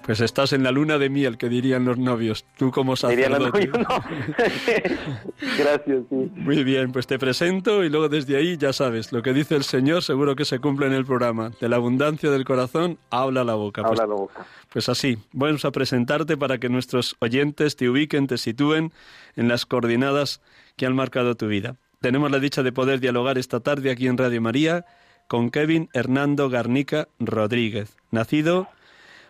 Pues 0.02 0.20
estás 0.20 0.52
en 0.54 0.62
la 0.62 0.70
luna 0.72 0.96
de 0.98 1.10
miel, 1.10 1.36
que 1.36 1.48
dirían 1.48 1.84
los 1.84 1.98
novios. 1.98 2.44
Tú 2.56 2.70
como 2.70 2.94
Diría 2.96 3.28
la 3.28 3.36
sacerdote. 3.38 3.66
novia, 3.68 3.86
no. 3.88 4.04
gracias, 5.58 6.02
sí. 6.08 6.30
Muy 6.36 6.64
bien, 6.64 6.90
pues 6.92 7.06
te 7.06 7.18
presento 7.18 7.84
y 7.84 7.90
luego 7.90 8.08
desde 8.08 8.36
ahí 8.36 8.56
ya 8.56 8.72
sabes, 8.72 9.12
lo 9.12 9.22
que 9.22 9.32
dice 9.32 9.56
el 9.56 9.62
Señor 9.64 10.02
seguro 10.02 10.34
que 10.36 10.44
se 10.44 10.58
cumple 10.58 10.86
en 10.86 10.94
el 10.94 11.04
programa. 11.04 11.50
De 11.60 11.68
la 11.68 11.76
abundancia 11.76 12.30
del 12.30 12.44
corazón 12.44 12.98
habla 13.10 13.44
la 13.44 13.54
boca. 13.54 13.82
Pues- 13.82 14.00
Habla 14.00 14.14
la 14.14 14.20
boca. 14.20 14.46
Pues 14.72 14.88
así, 14.88 15.18
vamos 15.32 15.64
a 15.64 15.70
presentarte 15.70 16.36
para 16.36 16.58
que 16.58 16.68
nuestros 16.68 17.16
oyentes 17.20 17.76
te 17.76 17.88
ubiquen, 17.88 18.26
te 18.26 18.38
sitúen 18.38 18.92
en 19.36 19.48
las 19.48 19.66
coordenadas 19.66 20.40
que 20.76 20.86
han 20.86 20.94
marcado 20.94 21.34
tu 21.34 21.46
vida. 21.48 21.76
Tenemos 22.00 22.30
la 22.30 22.38
dicha 22.38 22.62
de 22.62 22.72
poder 22.72 23.00
dialogar 23.00 23.36
esta 23.36 23.60
tarde 23.60 23.90
aquí 23.90 24.06
en 24.06 24.16
Radio 24.16 24.40
María 24.40 24.86
con 25.30 25.50
Kevin 25.50 25.88
Hernando 25.92 26.50
Garnica 26.50 27.06
Rodríguez, 27.20 27.96
nacido, 28.10 28.66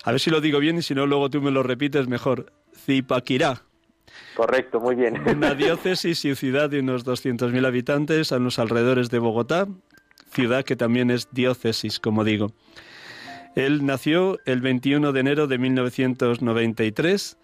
a 0.03 0.13
ver 0.13 0.19
si 0.19 0.31
lo 0.31 0.41
digo 0.41 0.59
bien 0.59 0.79
y 0.79 0.83
si 0.83 0.95
no 0.95 1.05
luego 1.05 1.29
tú 1.29 1.43
me 1.43 1.51
lo 1.51 1.63
repites 1.63 2.09
mejor, 2.09 2.55
Zipaquirá, 2.75 3.65
Correcto, 4.35 4.81
muy 4.81 4.95
bien. 4.95 5.21
una 5.29 5.55
diócesis 5.55 6.25
y 6.25 6.35
ciudad 6.35 6.71
de 6.71 6.81
unos 6.81 7.05
200.000 7.05 7.67
habitantes 7.67 8.33
a 8.33 8.39
los 8.39 8.59
alrededores 8.59 9.11
de 9.11 9.19
Bogotá, 9.19 9.69
ciudad 10.31 10.65
que 10.65 10.75
también 10.75 11.11
es 11.11 11.29
diócesis, 11.33 12.01
como 12.01 12.25
digo. 12.25 12.51
Él 13.55 13.85
nació 13.85 14.39
el 14.47 14.63
21 14.63 15.13
de 15.13 15.21
enero 15.21 15.49
de 15.49 15.59
1993. 15.59 17.37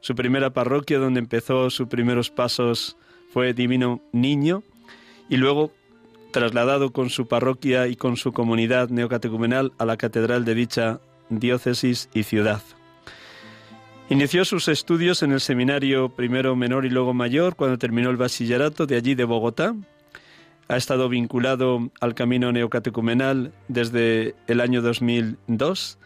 Su 0.00 0.14
primera 0.14 0.50
parroquia 0.50 0.98
donde 0.98 1.20
empezó 1.20 1.70
sus 1.70 1.88
primeros 1.88 2.28
pasos 2.28 2.98
fue 3.32 3.54
Divino 3.54 4.02
Niño 4.12 4.62
y 5.30 5.38
luego 5.38 5.72
trasladado 6.32 6.92
con 6.92 7.10
su 7.10 7.28
parroquia 7.28 7.86
y 7.86 7.96
con 7.96 8.16
su 8.16 8.32
comunidad 8.32 8.88
neocatecumenal 8.88 9.72
a 9.78 9.84
la 9.84 9.96
catedral 9.96 10.44
de 10.44 10.54
dicha 10.54 11.00
diócesis 11.28 12.08
y 12.12 12.24
ciudad. 12.24 12.62
Inició 14.08 14.44
sus 14.44 14.68
estudios 14.68 15.22
en 15.22 15.32
el 15.32 15.40
seminario 15.40 16.10
primero 16.10 16.56
menor 16.56 16.84
y 16.84 16.90
luego 16.90 17.14
mayor 17.14 17.56
cuando 17.56 17.78
terminó 17.78 18.10
el 18.10 18.16
bachillerato 18.16 18.86
de 18.86 18.96
allí 18.96 19.14
de 19.14 19.24
Bogotá. 19.24 19.74
Ha 20.68 20.76
estado 20.76 21.08
vinculado 21.08 21.90
al 22.00 22.14
camino 22.14 22.52
neocatecumenal 22.52 23.52
desde 23.68 24.34
el 24.48 24.60
año 24.60 24.82
2002 24.82 25.98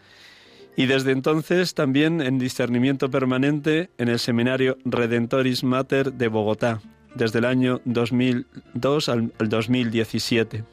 y 0.77 0.87
desde 0.87 1.13
entonces 1.13 1.75
también 1.75 2.21
en 2.21 2.39
discernimiento 2.39 3.11
permanente 3.11 3.91
en 3.99 4.09
el 4.09 4.19
seminario 4.19 4.77
Redentoris 4.85 5.65
Mater 5.65 6.13
de 6.13 6.29
Bogotá, 6.29 6.81
desde 7.17 7.41
el 7.41 7.45
año 7.47 7.81
2002 7.85 9.09
al, 9.09 9.33
al 9.41 9.49
2017. 9.49 10.65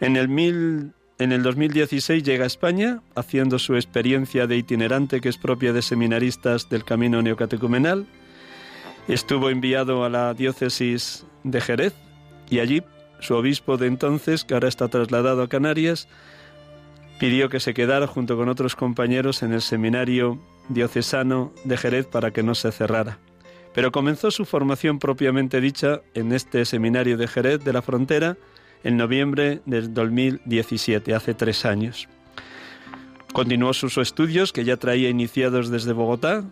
En 0.00 0.16
el, 0.16 0.28
mil- 0.28 0.92
en 1.18 1.32
el 1.32 1.42
2016 1.42 2.22
llega 2.22 2.44
a 2.44 2.46
España, 2.46 3.00
haciendo 3.14 3.58
su 3.58 3.74
experiencia 3.76 4.46
de 4.46 4.56
itinerante 4.56 5.20
que 5.20 5.28
es 5.28 5.36
propia 5.38 5.72
de 5.72 5.82
seminaristas 5.82 6.68
del 6.68 6.84
camino 6.84 7.22
neocatecumenal. 7.22 8.06
Estuvo 9.08 9.50
enviado 9.50 10.04
a 10.04 10.08
la 10.08 10.34
diócesis 10.34 11.24
de 11.44 11.60
Jerez 11.60 11.94
y 12.50 12.58
allí 12.60 12.82
su 13.20 13.34
obispo 13.34 13.76
de 13.76 13.86
entonces, 13.88 14.44
que 14.44 14.54
ahora 14.54 14.68
está 14.68 14.88
trasladado 14.88 15.42
a 15.42 15.48
Canarias, 15.48 16.08
pidió 17.18 17.48
que 17.48 17.58
se 17.58 17.74
quedara 17.74 18.06
junto 18.06 18.36
con 18.36 18.48
otros 18.48 18.76
compañeros 18.76 19.42
en 19.42 19.52
el 19.52 19.60
seminario 19.62 20.40
diocesano 20.68 21.52
de 21.64 21.76
Jerez 21.76 22.06
para 22.06 22.30
que 22.30 22.42
no 22.44 22.54
se 22.54 22.70
cerrara. 22.70 23.18
Pero 23.74 23.92
comenzó 23.92 24.30
su 24.30 24.44
formación 24.44 24.98
propiamente 24.98 25.60
dicha 25.60 26.00
en 26.14 26.32
este 26.32 26.64
seminario 26.64 27.16
de 27.16 27.28
Jerez 27.28 27.62
de 27.64 27.72
la 27.72 27.82
Frontera 27.82 28.36
en 28.84 28.96
noviembre 28.96 29.60
del 29.66 29.92
2017, 29.92 31.14
hace 31.14 31.34
tres 31.34 31.64
años. 31.64 32.08
Continuó 33.32 33.74
sus 33.74 33.98
estudios 33.98 34.52
que 34.52 34.64
ya 34.64 34.76
traía 34.76 35.10
iniciados 35.10 35.70
desde 35.70 35.92
Bogotá 35.92 36.44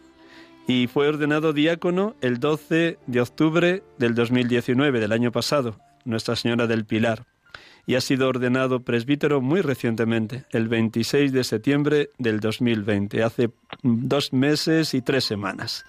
y 0.66 0.88
fue 0.88 1.08
ordenado 1.08 1.52
diácono 1.52 2.16
el 2.20 2.38
12 2.38 2.98
de 3.06 3.20
octubre 3.20 3.82
del 3.98 4.14
2019, 4.14 5.00
del 5.00 5.12
año 5.12 5.32
pasado, 5.32 5.78
Nuestra 6.04 6.36
Señora 6.36 6.66
del 6.66 6.84
Pilar. 6.84 7.24
Y 7.86 7.94
ha 7.94 8.00
sido 8.00 8.28
ordenado 8.28 8.80
presbítero 8.80 9.40
muy 9.40 9.60
recientemente, 9.60 10.44
el 10.50 10.66
26 10.66 11.32
de 11.32 11.44
septiembre 11.44 12.10
del 12.18 12.40
2020, 12.40 13.22
hace 13.22 13.50
dos 13.82 14.32
meses 14.32 14.92
y 14.92 15.02
tres 15.02 15.24
semanas. 15.24 15.84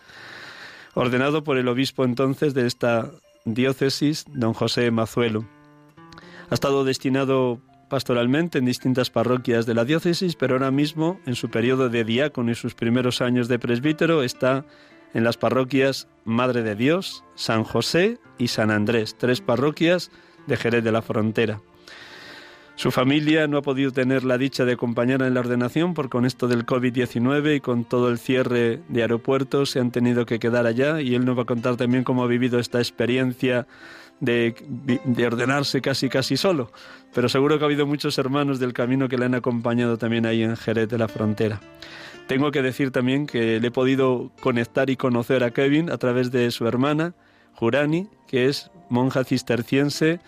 Ordenado 0.99 1.43
por 1.43 1.60
el 1.60 1.67
obispo 1.67 2.05
entonces 2.05 2.55
de 2.55 2.65
esta 2.65 3.12
diócesis, 3.45 4.25
don 4.33 4.55
José 4.55 4.89
Mazuelo. 4.89 5.45
Ha 6.49 6.55
estado 6.55 6.83
destinado 6.86 7.62
pastoralmente 7.88 8.57
en 8.57 8.65
distintas 8.65 9.12
parroquias 9.12 9.67
de 9.67 9.75
la 9.75 9.86
diócesis, 9.86 10.36
pero 10.36 10.55
ahora 10.55 10.71
mismo, 10.71 11.19
en 11.27 11.36
su 11.36 11.51
periodo 11.51 11.89
de 11.89 12.03
diácono 12.03 12.49
y 12.49 12.55
sus 12.55 12.73
primeros 12.73 13.21
años 13.21 13.47
de 13.47 13.60
presbítero, 13.60 14.23
está 14.23 14.65
en 15.13 15.23
las 15.23 15.38
parroquias 15.38 16.07
Madre 16.25 16.63
de 16.63 16.73
Dios, 16.73 17.23
San 17.36 17.63
José 17.63 18.17
y 18.39 18.47
San 18.47 18.71
Andrés, 18.71 19.15
tres 19.19 19.39
parroquias 19.39 20.10
de 20.47 20.57
Jerez 20.57 20.83
de 20.83 20.91
la 20.91 21.03
Frontera. 21.03 21.62
Su 22.78 22.92
familia 22.92 23.48
no 23.48 23.58
ha 23.58 23.63
podido 23.63 23.92
tener 23.92 24.24
la 24.24 24.38
dicha 24.38 24.63
de 24.63 24.74
acompañar 24.74 25.24
en 25.24 25.34
la 25.34 25.40
ordenación 25.40 25.96
porque 25.96 26.12
con 26.12 26.28
esto 26.28 26.48
del 26.48 26.63
COVID-19 26.63 27.56
y 27.56 27.60
con 27.60 27.86
todo 27.86 28.08
el 28.08 28.20
cierre 28.20 28.82
de 28.88 29.02
aeropuertos 29.02 29.72
se 29.72 29.80
han 29.80 29.90
tenido 29.90 30.28
que 30.28 30.38
quedar 30.38 30.68
allá 30.68 31.02
y 31.02 31.16
él 31.16 31.26
nos 31.26 31.36
va 31.36 31.42
a 31.42 31.46
contar 31.46 31.76
también 31.76 32.04
cómo 32.04 32.24
ha 32.24 32.28
vivido 32.28 32.60
esta 32.60 32.78
experiencia 32.78 33.66
de, 34.20 34.54
de 35.06 35.26
ordenarse 35.26 35.82
casi 35.82 36.08
casi 36.08 36.38
solo. 36.38 36.72
Pero 37.16 37.30
seguro 37.30 37.58
que 37.58 37.63
ha 37.63 37.66
habido 37.66 37.88
muchos 37.88 38.16
hermanos 38.20 38.60
del 38.60 38.74
camino 38.74 39.10
que 39.10 39.18
le 39.18 39.26
han 39.26 39.34
acompañado 39.34 39.98
también 39.98 40.28
ahí 40.28 40.44
en 40.44 40.56
Jerez 40.56 40.88
de 40.88 41.00
la 41.00 41.08
Frontera. 41.08 41.60
Tengo 42.28 42.52
que 42.52 42.62
decir 42.62 42.92
también 42.92 43.26
que 43.26 43.60
le 43.60 43.70
he 43.70 43.72
podido 43.72 44.30
conectar 44.40 44.92
y 44.92 44.98
conocer 44.98 45.44
a 45.44 45.50
Kevin 45.50 45.90
a 45.90 45.98
través 45.98 46.30
de 46.30 46.52
su 46.52 46.68
hermana, 46.68 47.16
Jurani, 47.56 48.08
que 48.28 48.46
es 48.46 48.70
monja 48.88 49.24
cisterciense 49.24 50.20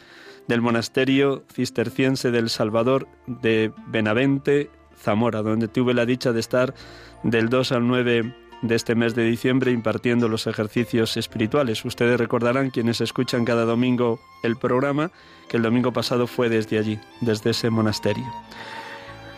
del 0.50 0.62
monasterio 0.62 1.44
cisterciense 1.54 2.32
del 2.32 2.50
Salvador 2.50 3.08
de 3.28 3.72
Benavente, 3.86 4.72
Zamora, 5.00 5.44
donde 5.44 5.68
tuve 5.68 5.94
la 5.94 6.08
dicha 6.08 6.34
de 6.34 6.40
estar 6.40 6.74
del 7.22 7.50
2 7.50 7.72
al 7.72 7.88
9 7.88 8.34
de 8.64 8.76
este 8.76 8.96
mes 8.96 9.14
de 9.14 9.26
diciembre 9.26 9.72
impartiendo 9.72 10.28
los 10.28 10.48
ejercicios 10.48 11.18
espirituales. 11.18 11.86
Ustedes 11.86 12.20
recordarán, 12.20 12.72
quienes 12.72 13.00
escuchan 13.00 13.46
cada 13.46 13.64
domingo 13.64 14.20
el 14.42 14.58
programa, 14.58 15.12
que 15.48 15.58
el 15.58 15.64
domingo 15.64 15.94
pasado 15.94 16.26
fue 16.26 16.50
desde 16.50 16.80
allí, 16.80 17.00
desde 17.22 17.52
ese 17.52 17.70
monasterio. 17.70 18.26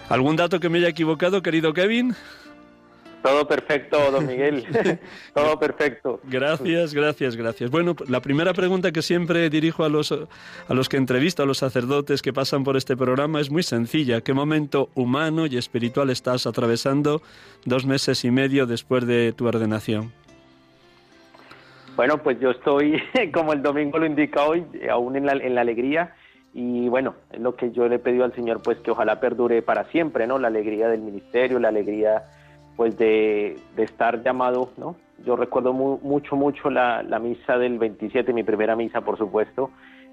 ¿Algún 0.07 0.37
dato 0.37 0.61
que 0.61 0.69
me 0.69 0.77
haya 0.77 0.87
equivocado, 0.87 1.41
querido 1.41 1.73
Kevin? 1.73 2.15
Todo 3.21 3.47
perfecto, 3.47 4.11
don 4.11 4.25
Miguel. 4.25 4.65
Todo 5.33 5.59
perfecto. 5.59 6.19
Gracias, 6.23 6.93
gracias, 6.93 7.35
gracias. 7.35 7.69
Bueno, 7.69 7.95
la 8.07 8.19
primera 8.19 8.53
pregunta 8.53 8.91
que 8.91 9.01
siempre 9.01 9.49
dirijo 9.49 9.83
a 9.83 9.89
los, 9.89 10.11
a 10.11 10.73
los 10.73 10.89
que 10.89 10.97
entrevisto, 10.97 11.43
a 11.43 11.45
los 11.45 11.59
sacerdotes 11.59 12.21
que 12.21 12.33
pasan 12.33 12.63
por 12.63 12.77
este 12.77 12.97
programa, 12.97 13.39
es 13.39 13.51
muy 13.51 13.63
sencilla. 13.63 14.21
¿Qué 14.21 14.33
momento 14.33 14.89
humano 14.95 15.45
y 15.45 15.57
espiritual 15.57 16.09
estás 16.09 16.47
atravesando 16.47 17.21
dos 17.65 17.85
meses 17.85 18.25
y 18.25 18.31
medio 18.31 18.65
después 18.65 19.05
de 19.05 19.33
tu 19.33 19.47
ordenación? 19.47 20.11
Bueno, 21.95 22.17
pues 22.17 22.39
yo 22.39 22.51
estoy, 22.51 23.01
como 23.33 23.53
el 23.53 23.61
domingo 23.61 23.99
lo 23.99 24.07
indica 24.07 24.45
hoy, 24.45 24.65
aún 24.89 25.15
en 25.15 25.27
la, 25.27 25.33
en 25.33 25.53
la 25.53 25.61
alegría. 25.61 26.15
Y 26.53 26.89
bueno, 26.89 27.15
es 27.31 27.39
lo 27.39 27.55
que 27.55 27.71
yo 27.71 27.87
le 27.87 27.95
he 27.95 27.99
pedido 27.99 28.25
al 28.25 28.33
Señor, 28.33 28.61
pues 28.61 28.79
que 28.79 28.91
ojalá 28.91 29.19
perdure 29.19 29.61
para 29.61 29.85
siempre, 29.85 30.27
¿no? 30.27 30.37
La 30.37 30.47
alegría 30.47 30.89
del 30.89 31.01
ministerio, 31.01 31.59
la 31.59 31.69
alegría 31.69 32.23
pues 32.75 32.97
de, 32.97 33.57
estar 33.77 34.23
llamado, 34.23 34.69
¿no? 34.77 34.95
Yo 35.25 35.35
recuerdo 35.35 35.73
mucho, 35.73 36.35
mucho 36.35 36.69
la, 36.69 37.03
misa 37.21 37.57
del 37.57 37.77
27, 37.77 38.33
mi 38.33 38.43
primera 38.43 38.75
misa, 38.75 39.01
por 39.01 39.17
supuesto, 39.17 39.69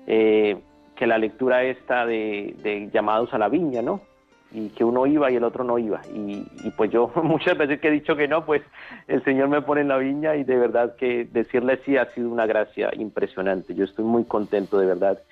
eh, 0.06 0.58
que 0.94 1.06
la 1.06 1.18
lectura 1.18 1.62
esta 1.62 2.04
de, 2.04 2.90
llamados 2.92 3.32
a 3.32 3.38
la 3.38 3.48
viña, 3.48 3.80
¿no? 3.80 4.02
Y 4.50 4.70
que 4.70 4.84
uno 4.84 5.06
iba 5.06 5.30
y 5.30 5.36
el 5.36 5.44
otro 5.44 5.62
no 5.64 5.78
iba. 5.78 6.00
Y, 6.14 6.46
y, 6.64 6.70
pues 6.76 6.90
yo 6.90 7.10
muchas 7.22 7.56
veces 7.56 7.80
que 7.80 7.88
he 7.88 7.92
dicho 7.92 8.16
que 8.16 8.28
no, 8.28 8.44
pues 8.44 8.62
el 9.06 9.22
Señor 9.24 9.48
me 9.48 9.62
pone 9.62 9.82
en 9.82 9.88
la 9.88 9.98
viña 9.98 10.36
y 10.36 10.44
de 10.44 10.56
verdad 10.56 10.96
que 10.96 11.24
decirle 11.24 11.80
sí 11.84 11.96
ha 11.96 12.06
sido 12.12 12.30
una 12.30 12.46
gracia 12.46 12.90
impresionante. 12.94 13.74
Yo 13.74 13.84
estoy 13.84 14.04
muy 14.04 14.24
contento, 14.24 14.78
de 14.78 14.86
verdad. 14.86 15.22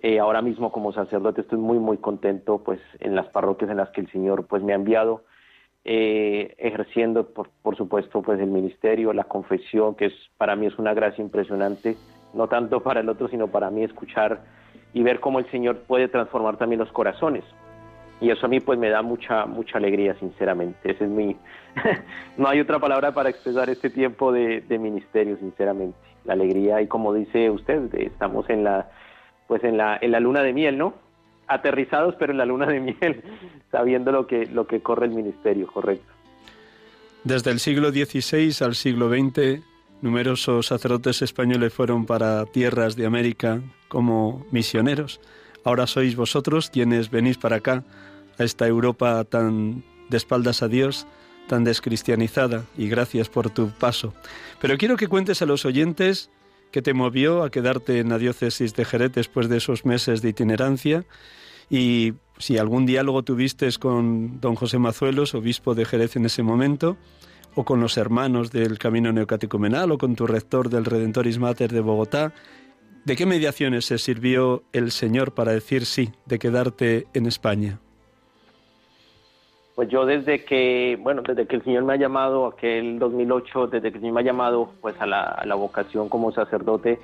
Eh, 0.00 0.20
ahora 0.20 0.42
mismo 0.42 0.70
como 0.70 0.92
sacerdote 0.92 1.40
estoy 1.40 1.58
muy, 1.58 1.78
muy 1.78 1.96
contento 1.96 2.58
pues 2.58 2.80
en 3.00 3.16
las 3.16 3.26
parroquias 3.28 3.70
en 3.70 3.78
las 3.78 3.90
que 3.90 4.00
el 4.00 4.10
Señor 4.12 4.46
pues 4.46 4.62
me 4.62 4.72
ha 4.72 4.76
enviado 4.76 5.24
eh, 5.90 6.54
ejerciendo, 6.58 7.30
por, 7.30 7.48
por, 7.62 7.74
supuesto, 7.74 8.20
pues 8.20 8.38
el 8.40 8.48
ministerio, 8.50 9.14
la 9.14 9.24
confesión, 9.24 9.94
que 9.94 10.04
es 10.04 10.12
para 10.36 10.54
mí 10.54 10.66
es 10.66 10.78
una 10.78 10.92
gracia 10.92 11.22
impresionante, 11.22 11.96
no 12.34 12.46
tanto 12.46 12.80
para 12.82 13.00
el 13.00 13.08
otro, 13.08 13.26
sino 13.28 13.48
para 13.48 13.70
mí 13.70 13.84
escuchar 13.84 14.42
y 14.92 15.02
ver 15.02 15.18
cómo 15.18 15.38
el 15.38 15.50
Señor 15.50 15.78
puede 15.86 16.08
transformar 16.08 16.58
también 16.58 16.80
los 16.80 16.92
corazones. 16.92 17.42
Y 18.20 18.28
eso 18.28 18.44
a 18.44 18.48
mí 18.50 18.60
pues 18.60 18.78
me 18.78 18.90
da 18.90 19.00
mucha 19.00 19.46
mucha 19.46 19.78
alegría, 19.78 20.14
sinceramente. 20.18 20.90
Ese 20.90 21.04
es 21.04 21.10
mi 21.10 21.38
no 22.36 22.48
hay 22.48 22.60
otra 22.60 22.78
palabra 22.78 23.12
para 23.12 23.30
expresar 23.30 23.70
este 23.70 23.88
tiempo 23.88 24.30
de, 24.30 24.60
de 24.60 24.78
ministerio, 24.78 25.38
sinceramente. 25.38 25.96
La 26.26 26.34
alegría 26.34 26.82
y 26.82 26.86
como 26.86 27.14
dice 27.14 27.48
usted, 27.48 27.94
estamos 27.94 28.50
en 28.50 28.62
la 28.62 28.90
pues 29.46 29.64
en 29.64 29.78
la 29.78 29.98
en 30.02 30.10
la 30.10 30.20
luna 30.20 30.42
de 30.42 30.52
miel, 30.52 30.76
¿no? 30.76 31.07
Aterrizados, 31.48 32.14
pero 32.18 32.32
en 32.32 32.38
la 32.38 32.44
luna 32.44 32.66
de 32.66 32.80
miel, 32.80 33.22
sabiendo 33.72 34.12
lo 34.12 34.26
que, 34.26 34.46
lo 34.46 34.66
que 34.66 34.80
corre 34.80 35.06
el 35.06 35.12
ministerio, 35.12 35.66
correcto. 35.66 36.12
Desde 37.24 37.50
el 37.50 37.60
siglo 37.60 37.90
XVI 37.90 38.64
al 38.64 38.74
siglo 38.74 39.08
XX, 39.08 39.60
numerosos 40.00 40.66
sacerdotes 40.66 41.22
españoles 41.22 41.72
fueron 41.72 42.06
para 42.06 42.44
tierras 42.46 42.96
de 42.96 43.06
América 43.06 43.60
como 43.88 44.46
misioneros. 44.50 45.20
Ahora 45.64 45.86
sois 45.86 46.14
vosotros 46.14 46.70
quienes 46.70 47.10
venís 47.10 47.36
para 47.36 47.56
acá, 47.56 47.84
a 48.38 48.44
esta 48.44 48.66
Europa 48.66 49.24
tan 49.24 49.82
de 50.08 50.16
espaldas 50.16 50.62
a 50.62 50.68
Dios, 50.68 51.06
tan 51.48 51.64
descristianizada, 51.64 52.64
y 52.76 52.88
gracias 52.88 53.28
por 53.28 53.50
tu 53.50 53.70
paso. 53.70 54.14
Pero 54.60 54.78
quiero 54.78 54.96
que 54.96 55.08
cuentes 55.08 55.42
a 55.42 55.46
los 55.46 55.64
oyentes 55.64 56.30
qué 56.70 56.82
te 56.82 56.94
movió 56.94 57.42
a 57.42 57.50
quedarte 57.50 57.98
en 57.98 58.10
la 58.10 58.18
diócesis 58.18 58.74
de 58.74 58.84
Jerez 58.84 59.12
después 59.12 59.48
de 59.48 59.56
esos 59.58 59.84
meses 59.84 60.22
de 60.22 60.30
itinerancia 60.30 61.04
y 61.70 62.14
si 62.38 62.56
algún 62.58 62.86
diálogo 62.86 63.22
tuviste 63.22 63.68
con 63.78 64.40
don 64.40 64.54
José 64.54 64.78
Mazuelos, 64.78 65.34
obispo 65.34 65.74
de 65.74 65.84
Jerez 65.84 66.16
en 66.16 66.26
ese 66.26 66.42
momento, 66.42 66.96
o 67.54 67.64
con 67.64 67.80
los 67.80 67.96
hermanos 67.96 68.52
del 68.52 68.78
Camino 68.78 69.12
Neocatecumenal, 69.12 69.90
o 69.90 69.98
con 69.98 70.14
tu 70.14 70.26
rector 70.26 70.70
del 70.70 70.84
Redentoris 70.84 71.38
Mater 71.38 71.72
de 71.72 71.80
Bogotá, 71.80 72.32
¿de 73.04 73.16
qué 73.16 73.26
mediaciones 73.26 73.86
se 73.86 73.98
sirvió 73.98 74.62
el 74.72 74.92
Señor 74.92 75.34
para 75.34 75.52
decir 75.52 75.84
sí, 75.84 76.10
de 76.26 76.38
quedarte 76.38 77.06
en 77.14 77.26
España? 77.26 77.80
Pues 79.78 79.88
yo 79.90 80.06
desde 80.06 80.44
que, 80.44 80.98
bueno, 81.00 81.22
desde 81.22 81.46
que 81.46 81.54
el 81.54 81.62
Señor 81.62 81.84
me 81.84 81.92
ha 81.92 81.96
llamado, 81.96 82.46
aquel 82.46 82.98
2008, 82.98 83.68
desde 83.68 83.92
que 83.92 83.98
el 83.98 84.00
Señor 84.00 84.14
me 84.14 84.22
ha 84.22 84.24
llamado 84.24 84.72
pues 84.80 85.00
a 85.00 85.06
la, 85.06 85.54
vocación 85.54 86.08
como 86.08 86.32
sacerdote, 86.32 86.98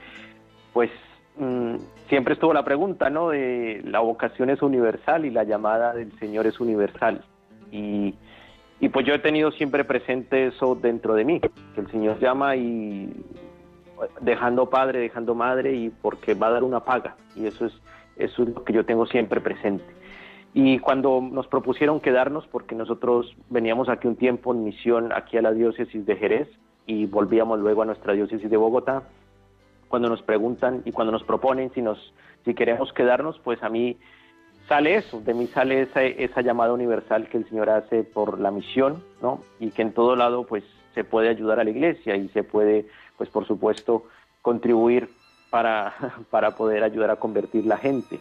pues 0.72 0.90
Mm, 1.36 1.76
siempre 2.08 2.34
estuvo 2.34 2.52
la 2.52 2.64
pregunta, 2.64 3.10
¿no? 3.10 3.30
De 3.30 3.80
la 3.84 4.00
vocación 4.00 4.50
es 4.50 4.60
universal 4.60 5.24
y 5.24 5.30
la 5.30 5.44
llamada 5.44 5.92
del 5.92 6.12
Señor 6.18 6.48
es 6.48 6.58
universal. 6.58 7.22
Y, 7.70 8.14
y 8.80 8.88
pues 8.88 9.06
yo 9.06 9.14
he 9.14 9.18
tenido 9.18 9.52
siempre 9.52 9.84
presente 9.84 10.48
eso 10.48 10.74
dentro 10.74 11.14
de 11.14 11.24
mí, 11.24 11.40
que 11.40 11.80
el 11.80 11.90
Señor 11.92 12.18
llama 12.18 12.56
y 12.56 13.12
dejando 14.20 14.68
padre, 14.68 14.98
dejando 14.98 15.36
madre 15.36 15.74
y 15.74 15.90
porque 15.90 16.34
va 16.34 16.48
a 16.48 16.52
dar 16.52 16.64
una 16.64 16.80
paga. 16.80 17.16
Y 17.34 17.46
eso 17.46 17.66
es, 17.66 17.72
eso 18.16 18.42
es 18.42 18.48
lo 18.48 18.64
que 18.64 18.72
yo 18.72 18.84
tengo 18.84 19.06
siempre 19.06 19.40
presente. 19.40 19.84
Y 20.54 20.78
cuando 20.78 21.20
nos 21.20 21.48
propusieron 21.48 22.00
quedarnos, 22.00 22.46
porque 22.46 22.76
nosotros 22.76 23.36
veníamos 23.50 23.88
aquí 23.88 24.06
un 24.06 24.14
tiempo 24.14 24.54
en 24.54 24.62
misión 24.62 25.12
aquí 25.12 25.36
a 25.36 25.42
la 25.42 25.52
diócesis 25.52 26.06
de 26.06 26.14
Jerez 26.14 26.48
y 26.86 27.06
volvíamos 27.06 27.58
luego 27.58 27.82
a 27.82 27.86
nuestra 27.86 28.12
diócesis 28.12 28.48
de 28.48 28.56
Bogotá, 28.56 29.02
cuando 29.88 30.08
nos 30.08 30.22
preguntan 30.22 30.82
y 30.84 30.92
cuando 30.92 31.10
nos 31.10 31.24
proponen 31.24 31.72
si 31.72 31.82
nos 31.82 32.14
si 32.44 32.54
queremos 32.54 32.92
quedarnos, 32.92 33.38
pues 33.40 33.62
a 33.62 33.68
mí 33.68 33.96
sale 34.68 34.96
eso, 34.96 35.20
de 35.20 35.34
mí 35.34 35.46
sale 35.48 35.82
esa, 35.82 36.02
esa 36.02 36.40
llamada 36.40 36.72
universal 36.72 37.28
que 37.28 37.38
el 37.38 37.48
Señor 37.48 37.70
hace 37.70 38.04
por 38.04 38.38
la 38.38 38.50
misión, 38.50 39.02
¿no? 39.22 39.40
Y 39.58 39.70
que 39.70 39.82
en 39.82 39.92
todo 39.92 40.14
lado 40.14 40.44
pues 40.44 40.62
se 40.94 41.04
puede 41.04 41.30
ayudar 41.30 41.58
a 41.58 41.64
la 41.64 41.70
iglesia 41.70 42.16
y 42.16 42.28
se 42.28 42.44
puede, 42.44 42.86
pues 43.16 43.28
por 43.28 43.46
supuesto, 43.46 44.04
contribuir 44.42 45.08
para, 45.50 45.94
para 46.30 46.52
poder 46.52 46.84
ayudar 46.84 47.10
a 47.10 47.16
convertir 47.16 47.66
la 47.66 47.78
gente. 47.78 48.20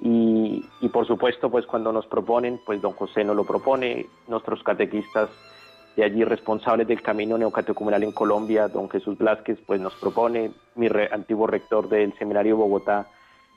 Y, 0.00 0.62
por 0.92 1.06
supuesto, 1.06 1.50
pues 1.50 1.66
cuando 1.66 1.92
nos 1.92 2.06
proponen, 2.06 2.60
pues 2.64 2.82
don 2.82 2.92
José 2.92 3.24
nos 3.24 3.36
lo 3.36 3.44
propone, 3.44 4.06
nuestros 4.28 4.62
catequistas 4.62 5.30
de 5.96 6.04
allí 6.04 6.24
responsables 6.24 6.88
del 6.88 7.00
camino 7.00 7.38
neocatecumenal 7.38 8.02
en 8.02 8.12
Colombia, 8.12 8.68
don 8.68 8.90
Jesús 8.90 9.16
Blázquez, 9.16 9.58
pues 9.66 9.80
nos 9.80 9.94
propone, 9.94 10.50
mi 10.74 10.88
antiguo 11.10 11.46
rector 11.46 11.88
del 11.88 12.12
Seminario 12.18 12.56
Bogotá, 12.56 13.06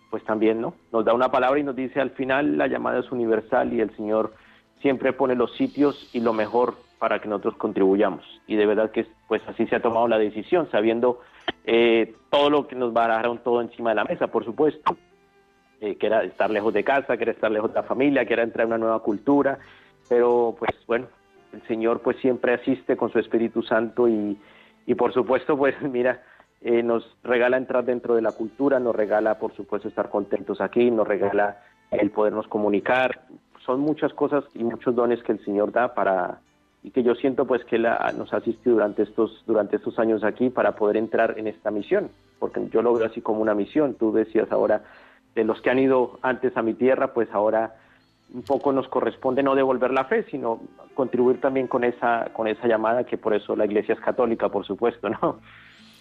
pues 0.10 0.24
también, 0.24 0.62
¿no? 0.62 0.76
Nos 0.92 1.04
da 1.04 1.14
una 1.14 1.32
palabra 1.32 1.60
y 1.60 1.64
nos 1.64 1.76
dice 1.76 2.00
al 2.00 2.12
final 2.12 2.58
la 2.58 2.68
llamada 2.68 3.00
es 3.00 3.12
universal 3.12 3.74
y 3.74 3.82
el 3.82 3.94
Señor 3.96 4.34
siempre 4.82 5.14
pone 5.14 5.36
los 5.36 5.56
sitios 5.56 6.10
y 6.14 6.20
lo 6.20 6.32
mejor 6.34 6.76
para 7.00 7.20
que 7.20 7.28
nosotros 7.28 7.56
contribuyamos. 7.58 8.24
Y 8.48 8.56
de 8.56 8.66
verdad 8.66 8.92
que 8.92 9.06
pues 9.28 9.42
así 9.48 9.66
se 9.68 9.76
ha 9.76 9.82
tomado 9.82 10.08
la 10.08 10.18
decisión, 10.18 10.70
sabiendo 10.72 11.20
eh, 11.66 12.16
todo 12.30 12.50
lo 12.50 12.68
que 12.68 12.76
nos 12.76 12.94
dar 12.94 13.26
todo 13.44 13.62
encima 13.62 13.90
de 13.90 13.96
la 13.96 14.06
mesa, 14.06 14.28
por 14.28 14.46
supuesto, 14.46 14.96
eh, 15.80 15.96
que 15.96 16.08
era 16.08 16.24
estar 16.24 16.50
lejos 16.50 16.74
de 16.74 16.84
casa, 16.84 17.18
que 17.18 17.24
era 17.24 17.34
estar 17.34 17.52
lejos 17.52 17.72
de 17.72 17.76
la 17.76 17.84
familia, 17.84 18.26
que 18.26 18.34
era 18.34 18.44
entrar 18.44 18.66
en 18.66 18.74
una 18.74 18.80
nueva 18.80 19.00
cultura, 19.04 19.60
pero 20.10 20.56
pues 20.58 20.72
bueno, 20.88 21.08
el 21.54 21.62
Señor 21.68 22.02
pues 22.02 22.18
siempre 22.18 22.54
asiste 22.54 22.98
con 22.98 23.12
su 23.12 23.20
Espíritu 23.20 23.62
Santo 23.62 24.08
y, 24.08 24.38
y 24.86 24.96
por 24.96 25.14
supuesto 25.14 25.56
pues 25.56 25.80
mira, 25.82 26.24
eh, 26.62 26.82
nos 26.82 27.16
regala 27.24 27.58
entrar 27.58 27.86
dentro 27.86 28.16
de 28.16 28.22
la 28.22 28.32
cultura, 28.32 28.80
nos 28.80 28.96
regala 28.96 29.38
por 29.38 29.56
supuesto 29.56 29.88
estar 29.88 30.10
contentos 30.10 30.62
aquí, 30.62 30.90
nos 30.90 31.08
regala 31.08 31.60
el 31.92 32.10
podernos 32.10 32.48
comunicar, 32.48 33.22
son 33.66 33.80
muchas 33.82 34.14
cosas 34.14 34.46
y 34.56 34.64
muchos 34.64 34.96
dones 34.96 35.22
que 35.22 35.34
el 35.34 35.46
Señor 35.46 35.72
da 35.72 35.94
para 35.94 36.40
y 36.84 36.92
que 36.92 37.04
yo 37.04 37.16
siento 37.16 37.46
pues 37.46 37.64
que 37.66 37.76
Él 37.76 37.88
nos 38.18 38.34
ha 38.34 38.38
asistido 38.38 38.76
durante 38.76 39.04
estos 39.04 39.44
durante 39.46 39.76
estos 39.76 40.00
años 40.00 40.24
aquí 40.24 40.50
para 40.50 40.76
poder 40.76 40.98
entrar 40.98 41.38
en 41.38 41.48
esta 41.48 41.70
misión, 41.70 42.10
porque 42.40 42.68
yo 42.70 42.82
lo 42.82 42.94
veo 42.94 43.06
así 43.06 43.22
como 43.22 43.42
una 43.42 43.54
misión. 43.54 43.96
Tú 43.96 44.12
decías 44.12 44.52
ahora 44.52 44.84
de 45.38 45.44
los 45.44 45.62
que 45.62 45.70
han 45.70 45.78
ido 45.78 46.18
antes 46.24 46.58
a 46.58 46.64
mi 46.64 46.74
tierra, 46.74 47.14
pues 47.14 47.30
ahora 47.32 47.76
un 48.34 48.42
poco 48.42 48.74
nos 48.74 48.88
corresponde 48.88 49.44
no 49.44 49.54
devolver 49.54 49.92
la 49.92 50.06
fe, 50.06 50.26
sino 50.32 50.60
contribuir 50.96 51.40
también 51.40 51.68
con 51.68 51.84
esa, 51.84 52.32
con 52.34 52.48
esa 52.48 52.68
llamada, 52.68 53.04
que 53.04 53.20
por 53.20 53.36
eso 53.36 53.56
la 53.56 53.66
Iglesia 53.66 53.94
es 53.94 54.02
católica, 54.02 54.50
por 54.50 54.66
supuesto, 54.66 55.10
¿no? 55.10 55.40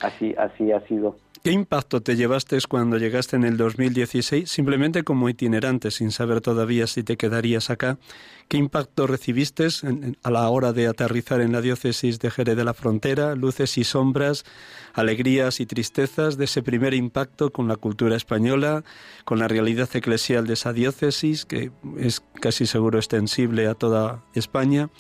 Así, 0.01 0.35
así 0.39 0.73
ha 0.73 0.81
sido. 0.81 1.17
¿Qué 1.47 1.53
impacto 1.53 2.03
te 2.03 2.17
llevaste 2.17 2.59
cuando 2.69 2.99
llegaste 2.99 3.37
en 3.37 3.45
el 3.45 3.57
2016, 3.57 4.51
simplemente 4.51 5.05
como 5.05 5.29
itinerante, 5.29 5.93
sin 5.93 6.11
saber 6.11 6.41
todavía 6.41 6.89
si 6.89 7.05
te 7.05 7.17
quedarías 7.17 7.71
acá? 7.71 7.99
¿Qué 8.49 8.57
impacto 8.57 9.07
recibiste 9.07 9.69
a 10.25 10.31
la 10.33 10.49
hora 10.49 10.73
de 10.73 10.89
aterrizar 10.89 11.41
en 11.41 11.53
la 11.53 11.61
diócesis 11.61 12.19
de 12.19 12.33
Jerez 12.33 12.57
de 12.57 12.65
la 12.65 12.75
Frontera? 12.75 13.37
Luces 13.37 13.79
y 13.79 13.85
sombras, 13.85 14.43
alegrías 14.93 15.61
y 15.61 15.67
tristezas 15.67 16.37
de 16.37 16.47
ese 16.47 16.65
primer 16.65 16.95
impacto 16.95 17.53
con 17.53 17.69
la 17.69 17.77
cultura 17.77 18.17
española, 18.17 18.83
con 19.25 19.39
la 19.39 19.47
realidad 19.47 19.89
eclesial 19.95 20.49
de 20.49 20.55
esa 20.55 20.73
diócesis, 20.73 21.45
que 21.45 21.71
es 21.97 22.25
casi 22.41 22.67
seguro 22.67 22.99
extensible 22.99 23.69
a 23.69 23.75
toda 23.75 24.25
España. 24.35 24.91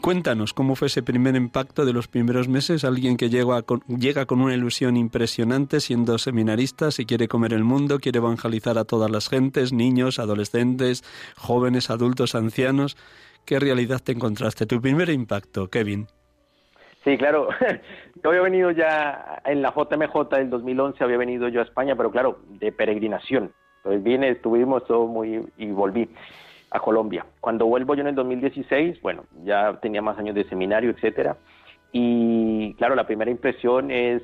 Cuéntanos 0.00 0.54
cómo 0.54 0.74
fue 0.74 0.86
ese 0.86 1.02
primer 1.02 1.36
impacto 1.36 1.84
de 1.84 1.92
los 1.92 2.08
primeros 2.08 2.48
meses. 2.48 2.84
Alguien 2.84 3.18
que 3.18 3.28
llega 3.28 3.60
con, 3.62 3.80
llega 3.88 4.24
con 4.24 4.40
una 4.40 4.54
ilusión 4.54 4.96
impresionante 4.96 5.80
siendo 5.80 6.16
seminarista, 6.16 6.90
se 6.90 7.04
quiere 7.04 7.28
comer 7.28 7.52
el 7.52 7.62
mundo, 7.62 7.98
quiere 7.98 8.18
evangelizar 8.18 8.78
a 8.78 8.84
todas 8.84 9.10
las 9.10 9.28
gentes, 9.28 9.74
niños, 9.74 10.18
adolescentes, 10.18 11.02
jóvenes, 11.36 11.90
adultos, 11.90 12.34
ancianos. 12.34 12.96
¿Qué 13.44 13.60
realidad 13.60 14.00
te 14.02 14.12
encontraste? 14.12 14.64
Tu 14.64 14.80
primer 14.80 15.10
impacto, 15.10 15.68
Kevin. 15.68 16.06
Sí, 17.04 17.18
claro. 17.18 17.48
Yo 18.24 18.30
había 18.30 18.40
venido 18.40 18.70
ya 18.70 19.42
en 19.44 19.60
la 19.60 19.74
JMJ 19.74 20.36
del 20.36 20.48
2011, 20.48 21.04
había 21.04 21.18
venido 21.18 21.48
yo 21.48 21.60
a 21.60 21.64
España, 21.64 21.94
pero 21.94 22.10
claro, 22.10 22.38
de 22.48 22.72
peregrinación. 22.72 23.52
Entonces 23.76 24.02
vine, 24.02 24.30
estuvimos 24.30 24.84
todo 24.86 25.06
muy 25.06 25.46
y 25.58 25.66
volví 25.70 26.08
a 26.76 26.80
Colombia. 26.80 27.26
Cuando 27.40 27.66
vuelvo 27.66 27.94
yo 27.94 28.02
en 28.02 28.08
el 28.08 28.14
2016, 28.14 29.00
bueno, 29.02 29.24
ya 29.44 29.78
tenía 29.80 30.02
más 30.02 30.18
años 30.18 30.34
de 30.34 30.44
seminario, 30.44 30.90
etcétera, 30.90 31.36
y 31.92 32.74
claro, 32.74 32.94
la 32.94 33.06
primera 33.06 33.30
impresión 33.30 33.90
es 33.90 34.22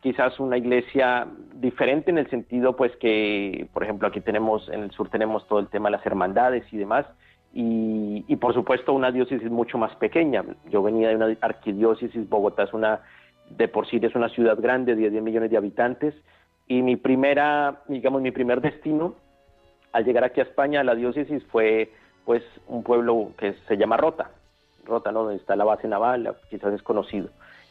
quizás 0.00 0.40
una 0.40 0.56
iglesia 0.56 1.26
diferente 1.54 2.10
en 2.10 2.18
el 2.18 2.30
sentido 2.30 2.74
pues 2.74 2.96
que, 2.96 3.68
por 3.72 3.82
ejemplo, 3.82 4.08
aquí 4.08 4.20
tenemos, 4.20 4.68
en 4.70 4.80
el 4.80 4.90
sur 4.92 5.10
tenemos 5.10 5.46
todo 5.46 5.58
el 5.58 5.68
tema 5.68 5.90
de 5.90 5.96
las 5.96 6.06
hermandades 6.06 6.64
y 6.72 6.78
demás, 6.78 7.06
y, 7.52 8.24
y, 8.28 8.36
por 8.36 8.54
supuesto 8.54 8.92
una 8.92 9.10
diócesis 9.10 9.50
mucho 9.50 9.76
más 9.76 9.94
pequeña. 9.96 10.44
Yo 10.70 10.82
venía 10.82 11.08
de 11.08 11.16
una 11.16 11.36
arquidiócesis, 11.40 12.28
Bogotá 12.28 12.62
es 12.62 12.72
una, 12.72 13.00
de 13.50 13.66
por 13.66 13.88
sí 13.88 13.98
es 14.00 14.14
una 14.14 14.28
ciudad 14.28 14.58
grande, 14.60 14.94
de 14.94 15.10
10 15.10 15.22
millones 15.22 15.50
de 15.50 15.56
habitantes, 15.56 16.14
y 16.68 16.82
mi 16.82 16.96
primera, 16.96 17.82
digamos, 17.88 18.22
mi 18.22 18.30
primer 18.30 18.60
destino 18.60 19.16
al 19.92 20.04
llegar 20.04 20.24
aquí 20.24 20.40
a 20.40 20.44
España, 20.44 20.84
la 20.84 20.94
diócesis 20.94 21.44
fue 21.46 21.90
pues 22.24 22.42
un 22.66 22.82
pueblo 22.82 23.32
que 23.38 23.54
se 23.66 23.76
llama 23.76 23.96
Rota, 23.96 24.30
Rota, 24.84 25.12
¿no? 25.12 25.24
Donde 25.24 25.36
está 25.36 25.56
la 25.56 25.64
base 25.64 25.88
naval, 25.88 26.36
quizás 26.48 26.72
es 26.74 26.82
conocido. 26.82 27.28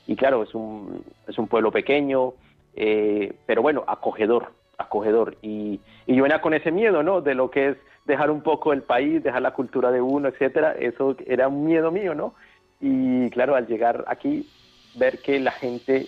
Y 0.07 0.15
claro, 0.15 0.43
es 0.43 0.53
un, 0.55 1.03
es 1.27 1.37
un 1.37 1.47
pueblo 1.47 1.71
pequeño, 1.71 2.33
eh, 2.75 3.33
pero 3.45 3.61
bueno, 3.61 3.83
acogedor, 3.87 4.51
acogedor. 4.77 5.37
Y, 5.41 5.79
y 6.05 6.15
yo 6.15 6.23
venía 6.23 6.41
con 6.41 6.53
ese 6.53 6.71
miedo, 6.71 7.03
¿no? 7.03 7.21
De 7.21 7.35
lo 7.35 7.51
que 7.51 7.69
es 7.69 7.77
dejar 8.05 8.31
un 8.31 8.41
poco 8.41 8.73
el 8.73 8.81
país, 8.81 9.23
dejar 9.23 9.41
la 9.41 9.53
cultura 9.53 9.91
de 9.91 10.01
uno, 10.01 10.27
etcétera. 10.27 10.73
Eso 10.73 11.15
era 11.25 11.47
un 11.47 11.63
miedo 11.65 11.91
mío, 11.91 12.15
¿no? 12.15 12.33
Y 12.81 13.29
claro, 13.29 13.55
al 13.55 13.67
llegar 13.67 14.03
aquí, 14.07 14.49
ver 14.95 15.19
que 15.19 15.39
la 15.39 15.51
gente 15.51 16.07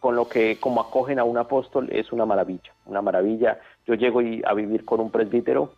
con 0.00 0.16
lo 0.16 0.28
que 0.28 0.58
como 0.58 0.80
acogen 0.80 1.18
a 1.18 1.24
un 1.24 1.38
apóstol 1.38 1.88
es 1.92 2.10
una 2.10 2.26
maravilla, 2.26 2.72
una 2.86 3.02
maravilla. 3.02 3.60
Yo 3.86 3.94
llego 3.94 4.20
a 4.44 4.54
vivir 4.54 4.84
con 4.84 5.00
un 5.00 5.10
presbítero 5.10 5.72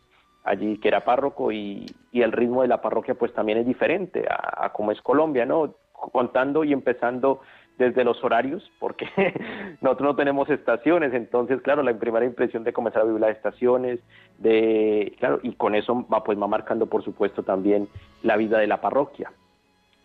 allí 0.44 0.78
que 0.78 0.88
era 0.88 1.04
párroco 1.04 1.50
y, 1.50 1.86
el 2.12 2.32
ritmo 2.32 2.62
de 2.62 2.68
la 2.68 2.80
parroquia 2.80 3.14
pues 3.14 3.32
también 3.32 3.58
es 3.58 3.66
diferente 3.66 4.24
a, 4.28 4.70
como 4.72 4.92
es 4.92 5.00
Colombia, 5.02 5.44
¿no? 5.44 5.74
Contando 5.92 6.64
y 6.64 6.72
empezando 6.72 7.40
desde 7.78 8.04
los 8.04 8.22
horarios, 8.22 8.70
porque 8.78 9.06
nosotros 9.80 10.10
no 10.10 10.16
tenemos 10.16 10.48
estaciones, 10.48 11.12
entonces, 11.12 11.60
claro, 11.60 11.82
la 11.82 11.92
primera 11.98 12.24
impresión 12.24 12.62
de 12.62 12.72
comenzar 12.72 13.02
a 13.02 13.06
vivir 13.06 13.20
las 13.20 13.36
estaciones, 13.36 13.98
de, 14.38 15.14
claro, 15.18 15.40
y 15.42 15.54
con 15.54 15.74
eso 15.74 16.06
va, 16.12 16.22
pues, 16.22 16.40
va 16.40 16.46
marcando, 16.46 16.86
por 16.86 17.02
supuesto, 17.02 17.42
también 17.42 17.88
la 18.22 18.36
vida 18.36 18.58
de 18.58 18.68
la 18.68 18.80
parroquia. 18.80 19.32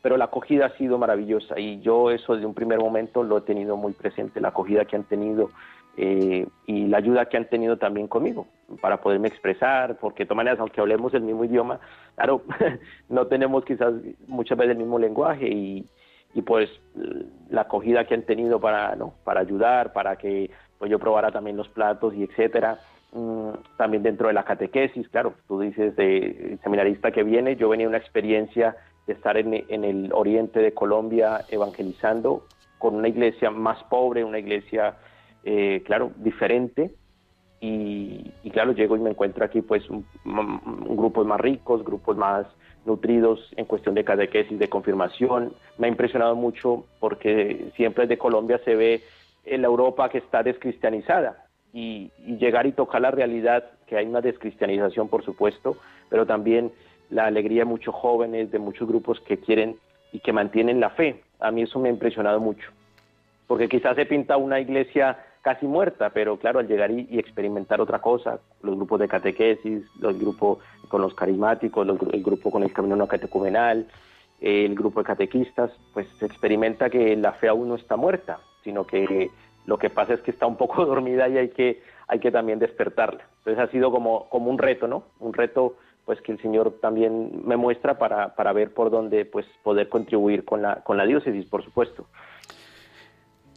Pero 0.01 0.17
la 0.17 0.25
acogida 0.25 0.67
ha 0.67 0.77
sido 0.77 0.97
maravillosa 0.97 1.59
y 1.59 1.79
yo 1.81 2.09
eso 2.09 2.33
desde 2.33 2.47
un 2.47 2.53
primer 2.53 2.79
momento 2.79 3.21
lo 3.21 3.37
he 3.37 3.41
tenido 3.41 3.75
muy 3.75 3.93
presente, 3.93 4.41
la 4.41 4.47
acogida 4.47 4.85
que 4.85 4.95
han 4.95 5.03
tenido 5.03 5.51
eh, 5.97 6.47
y 6.65 6.87
la 6.87 6.97
ayuda 6.97 7.25
que 7.25 7.37
han 7.37 7.49
tenido 7.49 7.77
también 7.77 8.07
conmigo 8.07 8.47
para 8.81 9.01
poderme 9.01 9.27
expresar, 9.27 9.97
porque 9.97 10.23
de 10.23 10.27
todas 10.27 10.37
maneras, 10.37 10.59
aunque 10.59 10.79
hablemos 10.79 11.13
el 11.13 11.21
mismo 11.21 11.43
idioma, 11.43 11.79
claro, 12.15 12.43
no 13.09 13.27
tenemos 13.27 13.65
quizás 13.65 13.93
muchas 14.27 14.57
veces 14.57 14.71
el 14.71 14.77
mismo 14.77 14.99
lenguaje 14.99 15.47
y, 15.49 15.85
y 16.33 16.41
pues 16.41 16.69
la 17.49 17.61
acogida 17.61 18.05
que 18.05 18.13
han 18.13 18.23
tenido 18.23 18.59
para, 18.59 18.95
¿no? 18.95 19.13
para 19.23 19.41
ayudar, 19.41 19.93
para 19.93 20.15
que 20.15 20.49
pues 20.77 20.89
yo 20.89 20.99
probara 20.99 21.31
también 21.31 21.57
los 21.57 21.69
platos 21.69 22.13
y 22.13 22.23
etcétera. 22.23 22.79
Mm, 23.11 23.49
también 23.75 24.03
dentro 24.03 24.27
de 24.27 24.33
la 24.33 24.43
catequesis, 24.43 25.09
claro, 25.09 25.33
tú 25.47 25.59
dices 25.59 25.95
de 25.95 26.59
seminarista 26.63 27.11
que 27.11 27.23
viene, 27.23 27.55
yo 27.55 27.67
venía 27.67 27.85
de 27.85 27.89
una 27.89 27.97
experiencia 27.97 28.77
de 29.07 29.13
estar 29.13 29.35
en, 29.35 29.65
en 29.67 29.83
el 29.83 30.13
oriente 30.13 30.59
de 30.59 30.73
Colombia 30.73 31.41
evangelizando 31.49 32.45
con 32.77 32.95
una 32.95 33.07
iglesia 33.07 33.49
más 33.49 33.83
pobre, 33.85 34.23
una 34.23 34.39
iglesia 34.39 34.95
eh, 35.43 35.81
claro, 35.85 36.11
diferente. 36.17 36.91
Y, 37.61 38.31
claro, 38.51 38.71
llego 38.71 38.95
y 38.95 38.99
me 38.99 39.09
encuentro 39.09 39.43
aquí 39.43 39.61
pues 39.61 39.83
grupos 40.23 41.27
más 41.27 41.41
ricos, 41.41 41.83
grupos 41.83 42.15
más 42.15 42.47
nutridos 42.85 43.51
en 43.57 43.65
cuestión 43.65 43.95
de 43.95 44.05
catequesis, 44.05 44.57
de 44.57 44.69
confirmación. 44.69 45.53
Me 45.77 45.87
ha 45.87 45.89
impresionado 45.89 46.35
mucho 46.35 46.85
porque 46.99 47.71
siempre 47.75 48.07
desde 48.07 48.17
Colombia 48.17 48.61
se 48.63 48.75
ve 48.75 49.01
la 49.45 49.67
Europa 49.67 50.09
que 50.09 50.19
está 50.19 50.41
descristianizada 50.41 51.45
y, 51.73 52.11
y, 52.25 52.37
llegar 52.37 52.65
y 52.65 52.71
tocar 52.71 53.01
la 53.01 53.11
realidad, 53.11 53.65
que 53.87 53.97
hay 53.97 54.05
una 54.05 54.21
descristianización 54.21 55.09
por 55.09 55.25
supuesto, 55.25 55.75
pero 56.09 56.25
también 56.25 56.71
la 57.09 57.25
alegría 57.25 57.61
de 57.61 57.65
muchos 57.65 57.93
jóvenes, 57.93 58.51
de 58.51 58.59
muchos 58.59 58.87
grupos 58.87 59.19
que 59.21 59.37
quieren 59.37 59.75
y 60.11 60.19
que 60.19 60.33
mantienen 60.33 60.79
la 60.79 60.91
fe. 60.91 61.21
A 61.39 61.51
mí 61.51 61.63
eso 61.63 61.79
me 61.79 61.89
ha 61.89 61.91
impresionado 61.91 62.39
mucho, 62.39 62.71
porque 63.47 63.67
quizás 63.67 63.95
se 63.95 64.05
pinta 64.05 64.37
una 64.37 64.59
iglesia 64.59 65.17
casi 65.41 65.65
muerta, 65.67 66.09
pero 66.11 66.37
claro, 66.37 66.59
al 66.59 66.67
llegar 66.67 66.91
y, 66.91 67.07
experimentar 67.17 67.81
otra 67.81 67.99
cosa, 67.99 68.39
los 68.61 68.75
grupos 68.75 68.99
de 68.99 69.07
catequesis, 69.07 69.83
los 69.99 70.19
grupos 70.19 70.59
con 70.87 71.01
los 71.01 71.13
carismáticos, 71.13 71.87
el 72.11 72.23
grupo 72.23 72.51
con 72.51 72.63
el 72.63 72.73
camino 72.73 72.95
no 72.95 73.07
catecumenal, 73.07 73.87
el 74.41 74.75
grupo 74.75 75.01
de 75.01 75.05
catequistas, 75.05 75.71
pues 75.93 76.07
se 76.17 76.25
experimenta 76.25 76.89
que 76.89 77.15
la 77.15 77.33
fe 77.33 77.47
aún 77.47 77.69
no 77.69 77.75
está 77.75 77.95
muerta, 77.95 78.39
sino 78.63 78.85
que 78.85 79.29
lo 79.65 79.77
que 79.77 79.89
pasa 79.89 80.13
es 80.13 80.21
que 80.21 80.31
está 80.31 80.45
un 80.45 80.57
poco 80.57 80.85
dormida 80.87 81.27
y 81.29 81.37
hay 81.37 81.49
que, 81.49 81.81
hay 82.07 82.19
que 82.19 82.31
también 82.31 82.59
despertarla. 82.59 83.23
Entonces 83.39 83.63
ha 83.63 83.71
sido 83.71 83.91
como, 83.91 84.27
como 84.29 84.49
un 84.49 84.57
reto, 84.57 84.87
¿no? 84.87 85.03
Un 85.19 85.33
reto 85.33 85.75
pues 86.05 86.21
que 86.21 86.31
el 86.31 86.41
Señor 86.41 86.79
también 86.81 87.43
me 87.45 87.55
muestra 87.55 87.99
para, 87.99 88.33
para 88.33 88.51
ver 88.51 88.73
por 88.73 88.89
dónde 88.89 89.25
pues 89.25 89.45
poder 89.61 89.89
contribuir 89.89 90.43
con 90.43 90.61
la, 90.63 90.77
con 90.77 90.97
la 90.97 91.05
diócesis, 91.05 91.45
por 91.45 91.63
supuesto. 91.63 92.07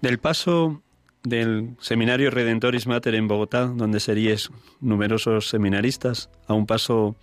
Del 0.02 0.18
paso 0.18 0.82
del 1.22 1.76
Seminario 1.80 2.30
Redentoris 2.30 2.86
Mater 2.86 3.14
en 3.14 3.28
Bogotá, 3.28 3.66
donde 3.66 4.00
seríais 4.00 4.50
numerosos 4.80 5.48
seminaristas, 5.48 6.30
a 6.46 6.54
un 6.54 6.66
paso 6.66 7.16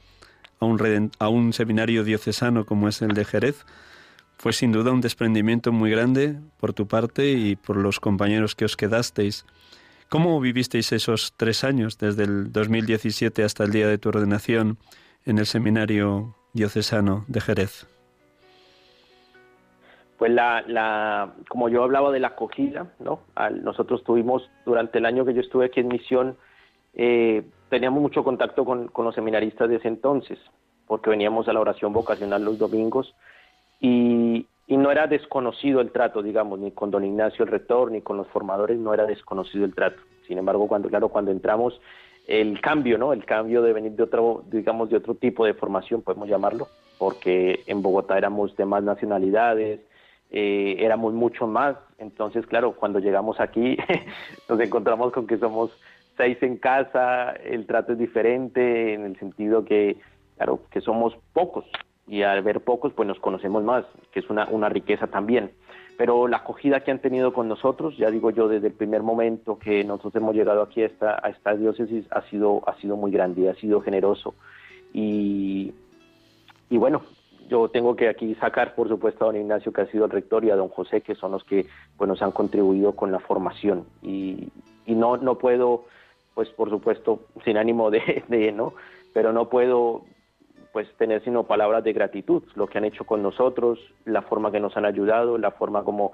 a 0.59 0.65
un, 0.65 1.12
a 1.19 1.29
un 1.29 1.53
seminario 1.53 2.03
diocesano 2.03 2.65
como 2.65 2.88
es 2.88 3.01
el 3.01 3.13
de 3.13 3.25
Jerez, 3.25 3.65
fue 4.38 4.53
sin 4.53 4.71
duda 4.71 4.91
un 4.91 5.01
desprendimiento 5.01 5.71
muy 5.71 5.91
grande 5.91 6.39
por 6.59 6.73
tu 6.73 6.88
parte 6.88 7.31
y 7.31 7.55
por 7.57 7.75
los 7.75 7.99
compañeros 7.99 8.55
que 8.55 8.65
os 8.65 8.77
quedasteis. 8.77 9.45
¿Cómo 10.07 10.39
vivisteis 10.39 10.91
esos 10.93 11.33
tres 11.35 11.63
años, 11.63 11.97
desde 11.97 12.23
el 12.23 12.51
2017 12.51 13.43
hasta 13.43 13.65
el 13.65 13.71
día 13.71 13.88
de 13.88 13.97
tu 13.97 14.09
ordenación 14.09 14.79
en 15.25 15.38
el 15.39 15.45
seminario 15.45 16.35
diocesano 16.53 17.25
de 17.27 17.41
Jerez? 17.41 17.98
Pues 20.19 20.34
la, 20.34 20.63
la, 20.67 21.34
como 21.47 21.69
yo 21.69 21.82
hablaba 21.82 22.12
de 22.12 22.19
la 22.19 22.27
acogida, 22.27 22.88
¿no? 22.99 23.21
nosotros 23.63 24.03
tuvimos, 24.03 24.47
durante 24.65 24.97
el 24.97 25.05
año 25.05 25.23
que 25.23 25.34
yo 25.34 25.39
estuve 25.39 25.67
aquí 25.67 25.79
en 25.79 25.88
misión, 25.88 26.36
eh, 26.93 27.43
teníamos 27.69 28.01
mucho 28.01 28.25
contacto 28.25 28.65
con, 28.65 28.89
con, 28.89 29.05
los 29.05 29.15
seminaristas 29.15 29.69
de 29.69 29.77
ese 29.77 29.88
entonces, 29.88 30.38
porque 30.88 31.10
veníamos 31.10 31.47
a 31.47 31.53
la 31.53 31.62
oración 31.62 31.93
vocacional 31.93 32.43
los 32.43 32.60
domingos 32.60 33.15
y, 33.79 34.45
y, 34.67 34.75
no 34.75 34.91
era 34.91 35.08
desconocido 35.08 35.79
el 35.79 35.91
trato, 35.91 36.21
digamos, 36.21 36.60
ni 36.60 36.71
con 36.71 36.91
don 36.91 37.05
Ignacio 37.05 37.45
el 37.45 37.51
rector, 37.51 37.89
ni 37.89 38.01
con 38.01 38.17
los 38.17 38.27
formadores, 38.27 38.77
no 38.77 38.93
era 38.93 39.05
desconocido 39.05 39.63
el 39.63 39.73
trato. 39.73 40.01
Sin 40.27 40.38
embargo, 40.38 40.67
cuando, 40.67 40.89
claro, 40.89 41.08
cuando 41.08 41.32
entramos, 41.32 41.79
el 42.27 42.60
cambio, 42.60 42.97
¿no? 42.97 43.13
El 43.13 43.23
cambio 43.23 43.62
de 43.62 43.71
venir 43.71 43.93
de 43.93 44.03
otro, 44.03 44.43
digamos, 44.51 44.89
de 44.89 44.97
otro 44.97 45.15
tipo 45.15 45.45
de 45.45 45.53
formación, 45.53 46.01
podemos 46.01 46.27
llamarlo, 46.27 46.67
porque 46.97 47.63
en 47.67 47.82
Bogotá 47.82 48.17
éramos 48.17 48.55
de 48.58 48.65
más 48.65 48.84
nacionalidades, 48.84 49.79
eh, 50.32 50.76
éramos 50.80 51.13
mucho 51.13 51.48
más. 51.48 51.76
Entonces, 51.98 52.46
claro, 52.48 52.74
cuando 52.74 53.00
llegamos 53.00 53.39
aquí 53.39 53.78
nos 54.50 54.60
encontramos 54.60 55.12
con 55.12 55.28
que 55.28 55.38
somos 55.38 55.72
seis 56.18 56.38
en 56.42 56.58
casa, 56.58 57.32
el 57.32 57.65
trato 57.65 57.94
es 57.94 58.00
diferente 58.00 58.94
en 58.94 59.06
el 59.06 59.18
sentido 59.18 59.65
que, 59.65 59.98
claro, 60.36 60.62
que 60.72 60.82
somos 60.82 61.15
pocos 61.34 61.65
y 62.08 62.24
al 62.24 62.42
ver 62.42 62.62
pocos, 62.62 62.92
pues 62.94 63.08
nos 63.08 63.20
conocemos 63.20 63.63
más, 63.63 63.86
que 64.12 64.20
es 64.20 64.30
una, 64.30 64.48
una 64.50 64.68
riqueza 64.68 65.08
también. 65.08 65.52
Pero 65.98 66.28
la 66.28 66.38
acogida 66.38 66.80
que 66.80 66.92
han 66.92 67.00
tenido 67.00 67.34
con 67.34 67.48
nosotros, 67.48 67.98
ya 67.98 68.10
digo 68.10 68.32
yo, 68.32 68.48
desde 68.48 68.68
el 68.68 68.74
primer 68.74 69.04
momento 69.04 69.60
que 69.60 69.84
nosotros 69.84 70.15
hemos 70.15 70.34
llegado 70.34 70.62
aquí 70.62 70.82
a 70.82 70.88
esta, 70.88 71.20
a 71.22 71.30
esta 71.30 71.56
diócesis, 71.56 72.06
ha 72.12 72.22
sido, 72.30 72.63
ha 72.68 72.76
sido 72.80 72.96
muy 72.96 73.12
grande, 73.12 73.50
ha 73.50 73.56
sido 73.56 73.82
generoso. 73.82 74.34
Y, 74.94 75.74
y 76.70 76.78
bueno, 76.78 77.02
yo 77.49 77.67
tengo 77.69 77.95
que 77.95 78.07
aquí 78.07 78.35
sacar, 78.35 78.75
por 78.75 78.88
supuesto, 78.88 79.25
a 79.25 79.27
don 79.27 79.35
Ignacio, 79.35 79.73
que 79.73 79.81
ha 79.81 79.88
sido 79.88 80.05
el 80.05 80.12
rector, 80.12 80.45
y 80.45 80.51
a 80.51 80.55
don 80.55 80.69
José, 80.69 81.01
que 81.01 81.15
son 81.15 81.31
los 81.31 81.43
que 81.43 81.65
pues, 81.97 82.07
nos 82.07 82.21
han 82.21 82.31
contribuido 82.31 82.95
con 82.95 83.12
la 83.12 83.19
formación. 83.19 83.85
Y, 84.01 84.49
y 84.85 84.95
no, 84.95 85.17
no 85.17 85.38
puedo, 85.38 85.85
pues 86.35 86.49
por 86.49 86.69
supuesto, 86.69 87.21
sin 87.43 87.57
ánimo 87.57 87.91
de, 87.91 88.23
de, 88.27 88.51
¿no? 88.51 88.73
Pero 89.13 89.33
no 89.33 89.49
puedo 89.49 90.03
pues 90.71 90.88
tener 90.97 91.23
sino 91.23 91.45
palabras 91.45 91.83
de 91.83 91.93
gratitud, 91.93 92.43
lo 92.53 92.67
que 92.67 92.77
han 92.77 92.85
hecho 92.85 93.03
con 93.03 93.23
nosotros, 93.23 93.79
la 94.05 94.21
forma 94.21 94.51
que 94.51 94.59
nos 94.59 94.77
han 94.77 94.85
ayudado, 94.85 95.39
la 95.39 95.49
forma 95.49 95.83
como 95.83 96.12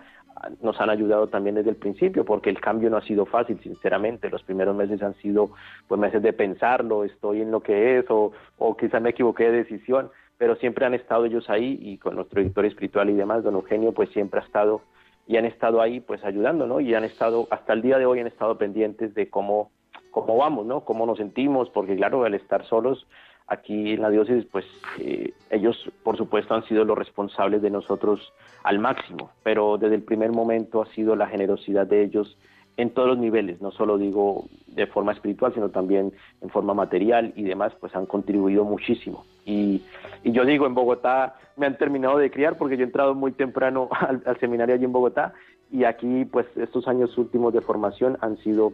nos 0.62 0.80
han 0.80 0.90
ayudado 0.90 1.28
también 1.28 1.56
desde 1.56 1.72
el 1.72 1.76
principio, 1.76 2.24
porque 2.24 2.50
el 2.50 2.62
cambio 2.62 2.90
no 2.90 2.98
ha 2.98 3.02
sido 3.02 3.26
fácil, 3.26 3.60
sinceramente. 3.62 4.30
Los 4.30 4.44
primeros 4.44 4.76
meses 4.76 5.02
han 5.02 5.14
sido 5.16 5.52
pues 5.88 6.00
meses 6.00 6.22
de 6.22 6.34
pensarlo, 6.34 7.04
estoy 7.04 7.42
en 7.42 7.52
lo 7.52 7.62
que 7.62 8.00
es, 8.00 8.06
o, 8.10 8.32
o 8.58 8.78
quizás 8.78 9.02
me 9.02 9.10
equivoqué 9.10 9.46
de 9.46 9.64
decisión, 9.64 10.10
pero 10.38 10.56
siempre 10.56 10.86
han 10.86 10.94
estado 10.94 11.26
ellos 11.26 11.50
ahí 11.50 11.78
y 11.82 11.98
con 11.98 12.16
nuestro 12.16 12.42
director 12.42 12.66
espiritual 12.66 13.10
y 13.10 13.14
demás, 13.14 13.44
don 13.44 13.56
Eugenio, 13.56 13.94
pues 13.94 14.10
siempre 14.10 14.40
ha 14.40 14.44
estado 14.44 14.82
y 15.28 15.38
han 15.38 15.46
estado 15.46 15.82
ahí 15.82 16.00
pues 16.02 16.24
ayudando, 16.24 16.68
¿no? 16.68 16.80
Y 16.80 16.94
han 16.94 17.04
estado, 17.04 17.48
hasta 17.50 17.74
el 17.74 17.82
día 17.82 17.98
de 17.98 18.06
hoy 18.06 18.20
han 18.20 18.28
estado 18.28 18.58
pendientes 18.58 19.14
de 19.16 19.30
cómo, 19.30 19.72
cómo 20.12 20.38
vamos, 20.38 20.66
¿no? 20.66 20.82
Cómo 20.82 21.06
nos 21.06 21.18
sentimos, 21.18 21.70
porque 21.70 21.96
claro, 21.96 22.24
al 22.26 22.34
estar 22.36 22.66
solos 22.66 23.08
aquí 23.48 23.94
en 23.94 24.02
la 24.02 24.10
diócesis, 24.10 24.46
pues 24.52 24.66
eh, 25.00 25.34
ellos 25.50 25.78
por 26.04 26.18
supuesto 26.18 26.54
han 26.54 26.66
sido 26.66 26.84
los 26.84 26.98
responsables 26.98 27.62
de 27.62 27.70
nosotros 27.70 28.34
al 28.64 28.80
máximo, 28.80 29.32
pero 29.44 29.78
desde 29.78 29.96
el 29.96 30.04
primer 30.04 30.32
momento 30.32 30.82
ha 30.82 30.88
sido 30.88 31.16
la 31.16 31.28
generosidad 31.28 31.88
de 31.88 32.04
ellos 32.04 32.38
en 32.78 32.90
todos 32.90 33.08
los 33.08 33.18
niveles, 33.18 33.62
no 33.62 33.72
solo 33.72 33.98
digo 33.98 34.46
de 34.68 34.88
forma 34.88 35.14
espiritual, 35.14 35.54
sino 35.54 35.70
también 35.70 36.12
en 36.42 36.50
forma 36.50 36.74
material 36.74 37.32
y 37.36 37.44
demás, 37.44 37.74
pues 37.80 37.96
han 37.96 38.06
contribuido 38.06 38.66
muchísimo. 38.66 39.26
Y, 39.46 39.82
y 40.24 40.32
yo 40.32 40.44
digo, 40.44 40.66
en 40.66 40.76
Bogotá 40.76 41.36
me 41.56 41.66
han 41.66 41.78
terminado 41.78 42.18
de 42.18 42.32
criar 42.32 42.58
porque 42.58 42.76
yo 42.76 42.84
he 42.84 42.88
entrado 42.88 43.16
muy 43.16 43.32
temprano 43.32 43.90
al, 44.26 44.40
seminario 44.40 44.76
allí 44.76 44.86
en 44.86 44.92
Bogotá 44.92 45.34
y 45.72 45.84
aquí 45.86 46.26
pues 46.26 46.46
estos 46.58 46.88
años 46.88 47.18
últimos 47.18 47.54
de 47.54 47.62
formación 47.62 48.18
han 48.22 48.38
sido 48.38 48.74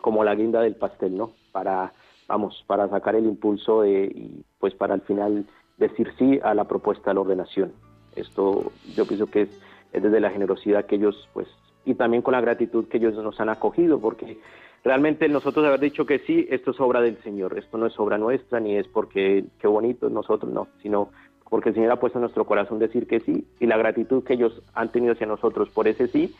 como 0.00 0.24
la 0.24 0.34
guinda 0.34 0.60
del 0.60 0.74
pastel, 0.74 1.16
¿no? 1.16 1.32
Para, 1.52 1.92
vamos, 2.28 2.64
para 2.66 2.88
sacar 2.88 3.14
el 3.14 3.26
impulso 3.26 3.82
de, 3.82 4.04
y 4.04 4.44
pues 4.58 4.74
para 4.74 4.94
al 4.94 5.02
final 5.02 5.46
decir 5.78 6.12
sí 6.18 6.40
a 6.42 6.54
la 6.54 6.64
propuesta 6.64 7.10
de 7.10 7.14
la 7.14 7.20
ordenación. 7.20 7.72
Esto 8.14 8.72
yo 8.94 9.06
pienso 9.06 9.26
que 9.26 9.42
es, 9.42 9.60
es 9.92 10.02
desde 10.02 10.20
la 10.20 10.30
generosidad 10.30 10.84
que 10.86 10.96
ellos 10.96 11.28
pues 11.32 11.48
y 11.84 11.94
también 11.94 12.22
con 12.22 12.32
la 12.32 12.40
gratitud 12.40 12.86
que 12.88 12.98
ellos 12.98 13.14
nos 13.14 13.38
han 13.40 13.48
acogido 13.48 14.00
porque 14.00 14.38
realmente 14.84 15.28
nosotros 15.28 15.64
haber 15.66 15.80
dicho 15.80 16.06
que 16.06 16.20
sí, 16.20 16.46
esto 16.50 16.72
es 16.72 16.80
obra 16.80 17.00
del 17.00 17.20
Señor, 17.22 17.58
esto 17.58 17.78
no 17.78 17.86
es 17.86 17.98
obra 17.98 18.18
nuestra, 18.18 18.60
ni 18.60 18.76
es 18.76 18.86
porque 18.88 19.44
qué 19.60 19.66
bonito 19.66 20.08
nosotros, 20.08 20.52
no, 20.52 20.68
sino 20.82 21.10
porque 21.48 21.70
el 21.70 21.74
Señor 21.74 21.92
ha 21.92 22.00
puesto 22.00 22.18
en 22.18 22.22
nuestro 22.22 22.46
corazón 22.46 22.78
decir 22.78 23.06
que 23.06 23.20
sí, 23.20 23.46
y 23.60 23.66
la 23.66 23.76
gratitud 23.76 24.24
que 24.24 24.34
ellos 24.34 24.62
han 24.74 24.90
tenido 24.90 25.12
hacia 25.12 25.26
nosotros 25.26 25.68
por 25.70 25.86
ese 25.86 26.08
sí, 26.08 26.34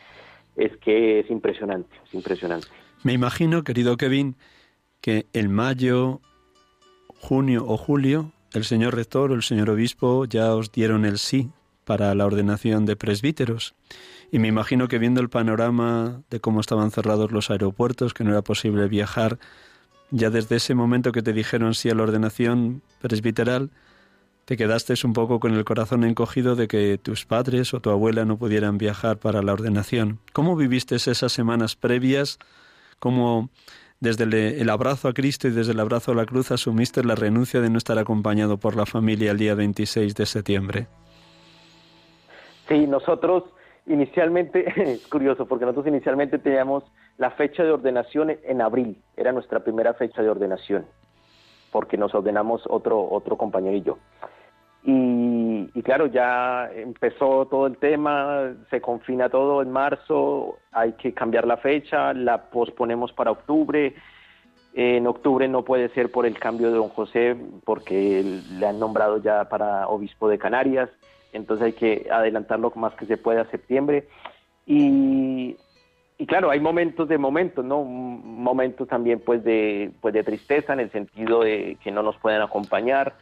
es 0.55 0.75
que 0.77 1.19
es 1.19 1.29
impresionante, 1.29 1.95
es 2.05 2.13
impresionante. 2.13 2.67
Me 3.03 3.13
imagino, 3.13 3.63
querido 3.63 3.97
Kevin, 3.97 4.35
que 5.01 5.25
en 5.33 5.51
mayo, 5.51 6.21
junio 7.19 7.65
o 7.67 7.77
julio, 7.77 8.31
el 8.53 8.63
señor 8.63 8.95
rector 8.95 9.31
o 9.31 9.35
el 9.35 9.43
señor 9.43 9.69
obispo 9.69 10.25
ya 10.25 10.55
os 10.55 10.71
dieron 10.71 11.05
el 11.05 11.17
sí 11.17 11.49
para 11.85 12.13
la 12.15 12.25
ordenación 12.25 12.85
de 12.85 12.95
presbíteros. 12.95 13.75
Y 14.33 14.39
me 14.39 14.47
imagino 14.47 14.87
que 14.87 14.97
viendo 14.97 15.21
el 15.21 15.29
panorama 15.29 16.23
de 16.31 16.39
cómo 16.39 16.59
estaban 16.59 16.89
cerrados 16.89 17.31
los 17.31 17.51
aeropuertos, 17.51 18.15
que 18.15 18.23
no 18.23 18.31
era 18.31 18.41
posible 18.41 18.87
viajar, 18.87 19.37
ya 20.09 20.31
desde 20.31 20.55
ese 20.55 20.73
momento 20.73 21.11
que 21.11 21.21
te 21.21 21.33
dijeron 21.33 21.75
sí 21.75 21.91
a 21.91 21.93
la 21.93 22.01
ordenación 22.01 22.81
presbiteral, 22.99 23.69
te 24.45 24.57
quedaste 24.57 24.95
un 25.03 25.13
poco 25.13 25.39
con 25.39 25.53
el 25.53 25.63
corazón 25.65 26.03
encogido 26.03 26.55
de 26.55 26.67
que 26.67 26.97
tus 26.97 27.27
padres 27.27 27.75
o 27.75 27.79
tu 27.79 27.91
abuela 27.91 28.25
no 28.25 28.37
pudieran 28.37 28.79
viajar 28.79 29.17
para 29.19 29.43
la 29.43 29.53
ordenación. 29.53 30.17
¿Cómo 30.33 30.55
viviste 30.55 30.95
esas 30.95 31.31
semanas 31.31 31.75
previas? 31.75 32.39
¿Cómo 32.97 33.51
desde 33.99 34.23
el, 34.59 34.69
abrazo 34.71 35.09
a 35.09 35.13
Cristo 35.13 35.47
y 35.47 35.51
desde 35.51 35.73
el 35.73 35.79
abrazo 35.79 36.13
a 36.13 36.15
la 36.15 36.25
cruz 36.25 36.49
asumiste 36.49 37.03
la 37.03 37.13
renuncia 37.13 37.61
de 37.61 37.69
no 37.69 37.77
estar 37.77 37.99
acompañado 37.99 38.57
por 38.57 38.75
la 38.75 38.87
familia 38.87 39.29
el 39.29 39.37
día 39.37 39.53
26 39.53 40.15
de 40.15 40.25
septiembre? 40.25 40.87
Sí, 42.67 42.87
nosotros 42.87 43.43
inicialmente, 43.85 44.65
es 44.93 45.07
curioso, 45.07 45.45
porque 45.45 45.65
nosotros 45.65 45.87
inicialmente 45.87 46.39
teníamos 46.39 46.83
la 47.17 47.31
fecha 47.31 47.63
de 47.63 47.71
ordenación 47.71 48.31
en 48.43 48.61
abril, 48.61 49.01
era 49.17 49.31
nuestra 49.31 49.59
primera 49.59 49.93
fecha 49.93 50.21
de 50.21 50.29
ordenación, 50.29 50.85
porque 51.71 51.97
nos 51.97 52.13
ordenamos 52.13 52.63
otro, 52.67 53.07
otro 53.09 53.37
compañero 53.37 53.75
y 53.77 53.81
yo. 53.81 53.97
Y, 54.85 55.69
y, 55.73 55.81
claro, 55.81 56.07
ya 56.07 56.69
empezó 56.75 57.45
todo 57.45 57.67
el 57.67 57.77
tema, 57.77 58.53
se 58.69 58.81
confina 58.81 59.29
todo 59.29 59.61
en 59.61 59.71
marzo, 59.71 60.57
hay 60.73 60.93
que 60.93 61.13
cambiar 61.13 61.47
la 61.47 61.55
fecha, 61.55 62.13
la 62.13 62.49
posponemos 62.49 63.13
para 63.13 63.31
octubre. 63.31 63.95
En 64.73 65.07
octubre 65.07 65.47
no 65.47 65.63
puede 65.63 65.87
ser 65.89 66.11
por 66.11 66.25
el 66.25 66.37
cambio 66.37 66.69
de 66.69 66.77
don 66.77 66.89
José, 66.89 67.37
porque 67.63 68.41
le 68.57 68.67
han 68.67 68.77
nombrado 68.77 69.21
ya 69.21 69.47
para 69.47 69.87
obispo 69.87 70.27
de 70.27 70.37
Canarias 70.37 70.89
entonces 71.33 71.65
hay 71.65 71.73
que 71.73 72.07
adelantarlo 72.09 72.71
más 72.75 72.93
que 72.93 73.05
se 73.05 73.17
pueda 73.17 73.41
a 73.41 73.51
septiembre. 73.51 74.07
Y, 74.65 75.57
claro, 76.27 76.49
hay 76.49 76.59
momentos 76.59 77.09
de 77.09 77.17
momentos, 77.17 77.65
¿no? 77.65 77.83
Momentos 77.83 78.87
también 78.87 79.19
pues 79.19 79.43
de, 79.43 79.91
pues 79.99 80.13
de 80.13 80.23
tristeza 80.23 80.73
en 80.73 80.79
el 80.79 80.91
sentido 80.91 81.41
de 81.41 81.77
que 81.83 81.91
no 81.91 82.01
nos 82.03 82.17
pueden 82.17 82.41
acompañar, 82.41 83.15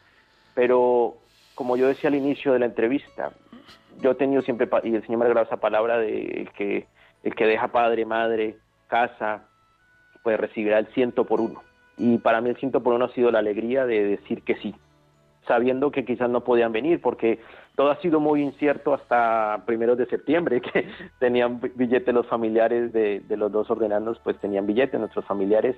pero 0.53 1.15
como 1.55 1.77
yo 1.77 1.87
decía 1.87 2.09
al 2.09 2.15
inicio 2.15 2.53
de 2.53 2.59
la 2.59 2.65
entrevista, 2.65 3.31
yo 4.01 4.11
he 4.11 4.15
tenido 4.15 4.41
siempre, 4.41 4.69
y 4.83 4.95
el 4.95 5.01
Señor 5.03 5.19
me 5.19 5.25
ha 5.25 5.27
regalado 5.27 5.47
esa 5.47 5.57
palabra 5.57 5.97
de 5.97 6.49
que 6.57 6.85
el 7.23 7.35
que 7.35 7.45
deja 7.45 7.67
padre, 7.69 8.05
madre, 8.05 8.57
casa, 8.87 9.45
pues 10.23 10.39
recibirá 10.39 10.79
el 10.79 10.87
ciento 10.87 11.25
por 11.25 11.39
uno. 11.39 11.61
Y 11.97 12.17
para 12.17 12.41
mí 12.41 12.49
el 12.49 12.57
ciento 12.57 12.81
por 12.81 12.93
uno 12.93 13.05
ha 13.05 13.13
sido 13.13 13.31
la 13.31 13.39
alegría 13.39 13.85
de 13.85 14.03
decir 14.03 14.43
que 14.43 14.55
sí, 14.55 14.75
sabiendo 15.47 15.91
que 15.91 16.05
quizás 16.05 16.29
no 16.29 16.41
podían 16.43 16.71
venir, 16.71 17.01
porque 17.01 17.39
todo 17.75 17.91
ha 17.91 17.99
sido 18.01 18.19
muy 18.19 18.41
incierto 18.41 18.93
hasta 18.93 19.63
primeros 19.65 19.97
de 19.97 20.05
septiembre, 20.05 20.61
que 20.73 20.87
tenían 21.19 21.59
billete 21.75 22.13
los 22.13 22.27
familiares 22.27 22.93
de, 22.93 23.23
los 23.29 23.51
dos 23.51 23.69
ordenandos, 23.69 24.19
pues 24.23 24.37
tenían 24.39 24.67
billete 24.67 24.97
nuestros 24.99 25.25
familiares, 25.25 25.75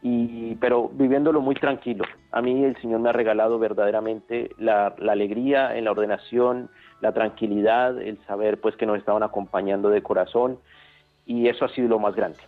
y, 0.00 0.54
pero 0.56 0.88
viviéndolo 0.92 1.40
muy 1.40 1.56
tranquilo. 1.56 2.04
A 2.30 2.40
mí 2.40 2.64
el 2.64 2.76
Señor 2.76 3.00
me 3.00 3.08
ha 3.08 3.12
regalado 3.12 3.58
verdaderamente 3.58 4.50
la, 4.56 4.94
alegría 5.08 5.76
en 5.76 5.84
la 5.84 5.90
ordenación, 5.90 6.70
la 7.00 7.12
tranquilidad, 7.12 8.00
el 8.00 8.18
saber 8.26 8.60
pues 8.60 8.76
que 8.76 8.86
nos 8.86 8.98
estaban 8.98 9.22
acompañando 9.22 9.90
de 9.90 10.02
corazón, 10.02 10.58
y 11.26 11.48
eso 11.48 11.64
ha 11.64 11.68
sido 11.68 11.88
lo 11.88 11.98
más 11.98 12.14
grande. 12.14 12.38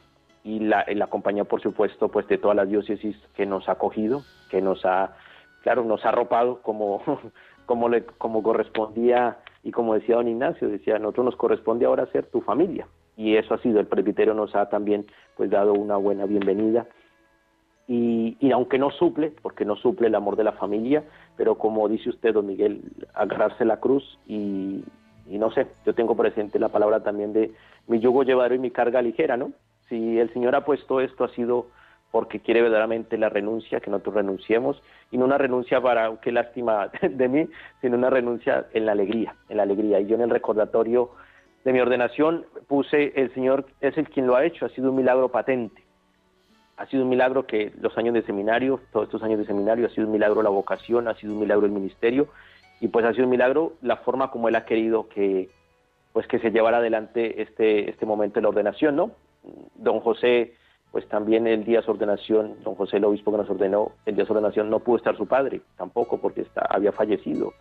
Y 0.42 0.60
la, 0.60 0.86
la 0.88 1.08
compañía, 1.08 1.44
por 1.44 1.60
supuesto, 1.60 2.08
pues 2.08 2.26
de 2.28 2.38
toda 2.38 2.54
la 2.54 2.64
diócesis 2.64 3.14
que 3.36 3.44
nos 3.44 3.68
ha 3.68 3.72
acogido, 3.72 4.22
que 4.48 4.62
nos 4.62 4.86
ha 4.86 5.14
claro, 5.62 5.84
nos 5.84 6.04
ha 6.04 6.10
arropado 6.10 6.62
como, 6.62 7.02
como, 7.66 7.88
le, 7.88 8.04
como 8.04 8.42
correspondía 8.42 9.38
y 9.62 9.70
como 9.72 9.94
decía 9.94 10.16
don 10.16 10.28
Ignacio, 10.28 10.68
decía, 10.68 10.98
nosotros 10.98 11.26
nos 11.26 11.36
corresponde 11.36 11.86
ahora 11.86 12.06
ser 12.06 12.26
tu 12.26 12.40
familia. 12.40 12.86
Y 13.16 13.36
eso 13.36 13.54
ha 13.54 13.58
sido, 13.58 13.80
el 13.80 13.86
presbiterio 13.86 14.32
nos 14.34 14.54
ha 14.54 14.68
también 14.70 15.06
pues 15.36 15.50
dado 15.50 15.74
una 15.74 15.96
buena 15.96 16.24
bienvenida. 16.24 16.86
Y, 17.86 18.36
y, 18.40 18.52
aunque 18.52 18.78
no 18.78 18.90
suple, 18.90 19.32
porque 19.42 19.64
no 19.64 19.76
suple 19.76 20.06
el 20.06 20.14
amor 20.14 20.36
de 20.36 20.44
la 20.44 20.52
familia, 20.52 21.02
pero 21.36 21.56
como 21.56 21.88
dice 21.88 22.08
usted, 22.08 22.32
don 22.32 22.46
Miguel, 22.46 22.82
agarrarse 23.14 23.64
la 23.64 23.80
cruz 23.80 24.18
y, 24.26 24.84
y 25.28 25.38
no 25.38 25.50
sé, 25.50 25.66
yo 25.84 25.92
tengo 25.94 26.16
presente 26.16 26.58
la 26.58 26.68
palabra 26.68 27.02
también 27.02 27.32
de 27.32 27.52
mi 27.88 27.98
yugo 27.98 28.22
llevadero 28.22 28.54
y 28.54 28.60
mi 28.60 28.70
carga 28.70 29.02
ligera, 29.02 29.36
¿no? 29.36 29.52
Si 29.88 30.18
el 30.18 30.32
Señor 30.32 30.54
ha 30.54 30.64
puesto 30.64 31.00
esto, 31.00 31.24
ha 31.24 31.28
sido 31.30 31.66
porque 32.10 32.40
quiere 32.40 32.62
verdaderamente 32.62 33.16
la 33.16 33.28
renuncia, 33.28 33.80
que 33.80 33.90
nosotros 33.90 34.16
renunciemos, 34.16 34.82
y 35.10 35.18
no 35.18 35.24
una 35.24 35.38
renuncia 35.38 35.80
para, 35.80 36.16
qué 36.20 36.32
lástima 36.32 36.90
de 37.02 37.28
mí, 37.28 37.48
sino 37.80 37.96
una 37.96 38.10
renuncia 38.10 38.66
en 38.72 38.86
la 38.86 38.92
alegría, 38.92 39.34
en 39.48 39.58
la 39.58 39.62
alegría. 39.62 40.00
Y 40.00 40.06
yo 40.06 40.16
en 40.16 40.22
el 40.22 40.30
recordatorio 40.30 41.10
de 41.64 41.72
mi 41.72 41.80
ordenación 41.80 42.46
puse, 42.66 43.12
el 43.14 43.32
Señor 43.34 43.66
es 43.80 43.96
el 43.96 44.08
quien 44.08 44.26
lo 44.26 44.36
ha 44.36 44.44
hecho, 44.44 44.66
ha 44.66 44.70
sido 44.70 44.90
un 44.90 44.96
milagro 44.96 45.28
patente. 45.28 45.82
Ha 46.76 46.86
sido 46.86 47.02
un 47.02 47.10
milagro 47.10 47.46
que 47.46 47.72
los 47.80 47.96
años 47.98 48.14
de 48.14 48.22
seminario, 48.22 48.80
todos 48.90 49.06
estos 49.06 49.22
años 49.22 49.38
de 49.38 49.44
seminario, 49.44 49.86
ha 49.86 49.90
sido 49.90 50.06
un 50.06 50.12
milagro 50.12 50.42
la 50.42 50.48
vocación, 50.48 51.08
ha 51.08 51.14
sido 51.14 51.34
un 51.34 51.40
milagro 51.40 51.66
el 51.66 51.72
ministerio, 51.72 52.28
y 52.80 52.88
pues 52.88 53.04
ha 53.04 53.12
sido 53.12 53.24
un 53.24 53.30
milagro 53.30 53.74
la 53.82 53.98
forma 53.98 54.30
como 54.30 54.48
Él 54.48 54.56
ha 54.56 54.64
querido 54.64 55.08
que, 55.08 55.50
pues 56.14 56.26
que 56.26 56.38
se 56.38 56.50
llevara 56.50 56.78
adelante 56.78 57.42
este, 57.42 57.90
este 57.90 58.06
momento 58.06 58.36
de 58.36 58.42
la 58.42 58.48
ordenación, 58.48 58.96
¿no? 58.96 59.10
Don 59.74 60.00
José 60.00 60.54
pues 60.92 61.06
también 61.08 61.46
el 61.46 61.64
día 61.64 61.80
de 61.80 61.84
su 61.84 61.92
ordenación, 61.92 62.56
don 62.64 62.74
José 62.74 62.96
el 62.96 63.04
obispo 63.04 63.30
que 63.30 63.38
nos 63.38 63.50
ordenó, 63.50 63.92
el 64.06 64.16
día 64.16 64.24
de 64.24 64.26
su 64.26 64.32
ordenación 64.32 64.70
no 64.70 64.80
pudo 64.80 64.96
estar 64.96 65.16
su 65.16 65.26
padre, 65.26 65.60
tampoco 65.76 66.20
porque 66.20 66.42
está, 66.42 66.66
había 66.68 66.92
fallecido. 66.92 67.52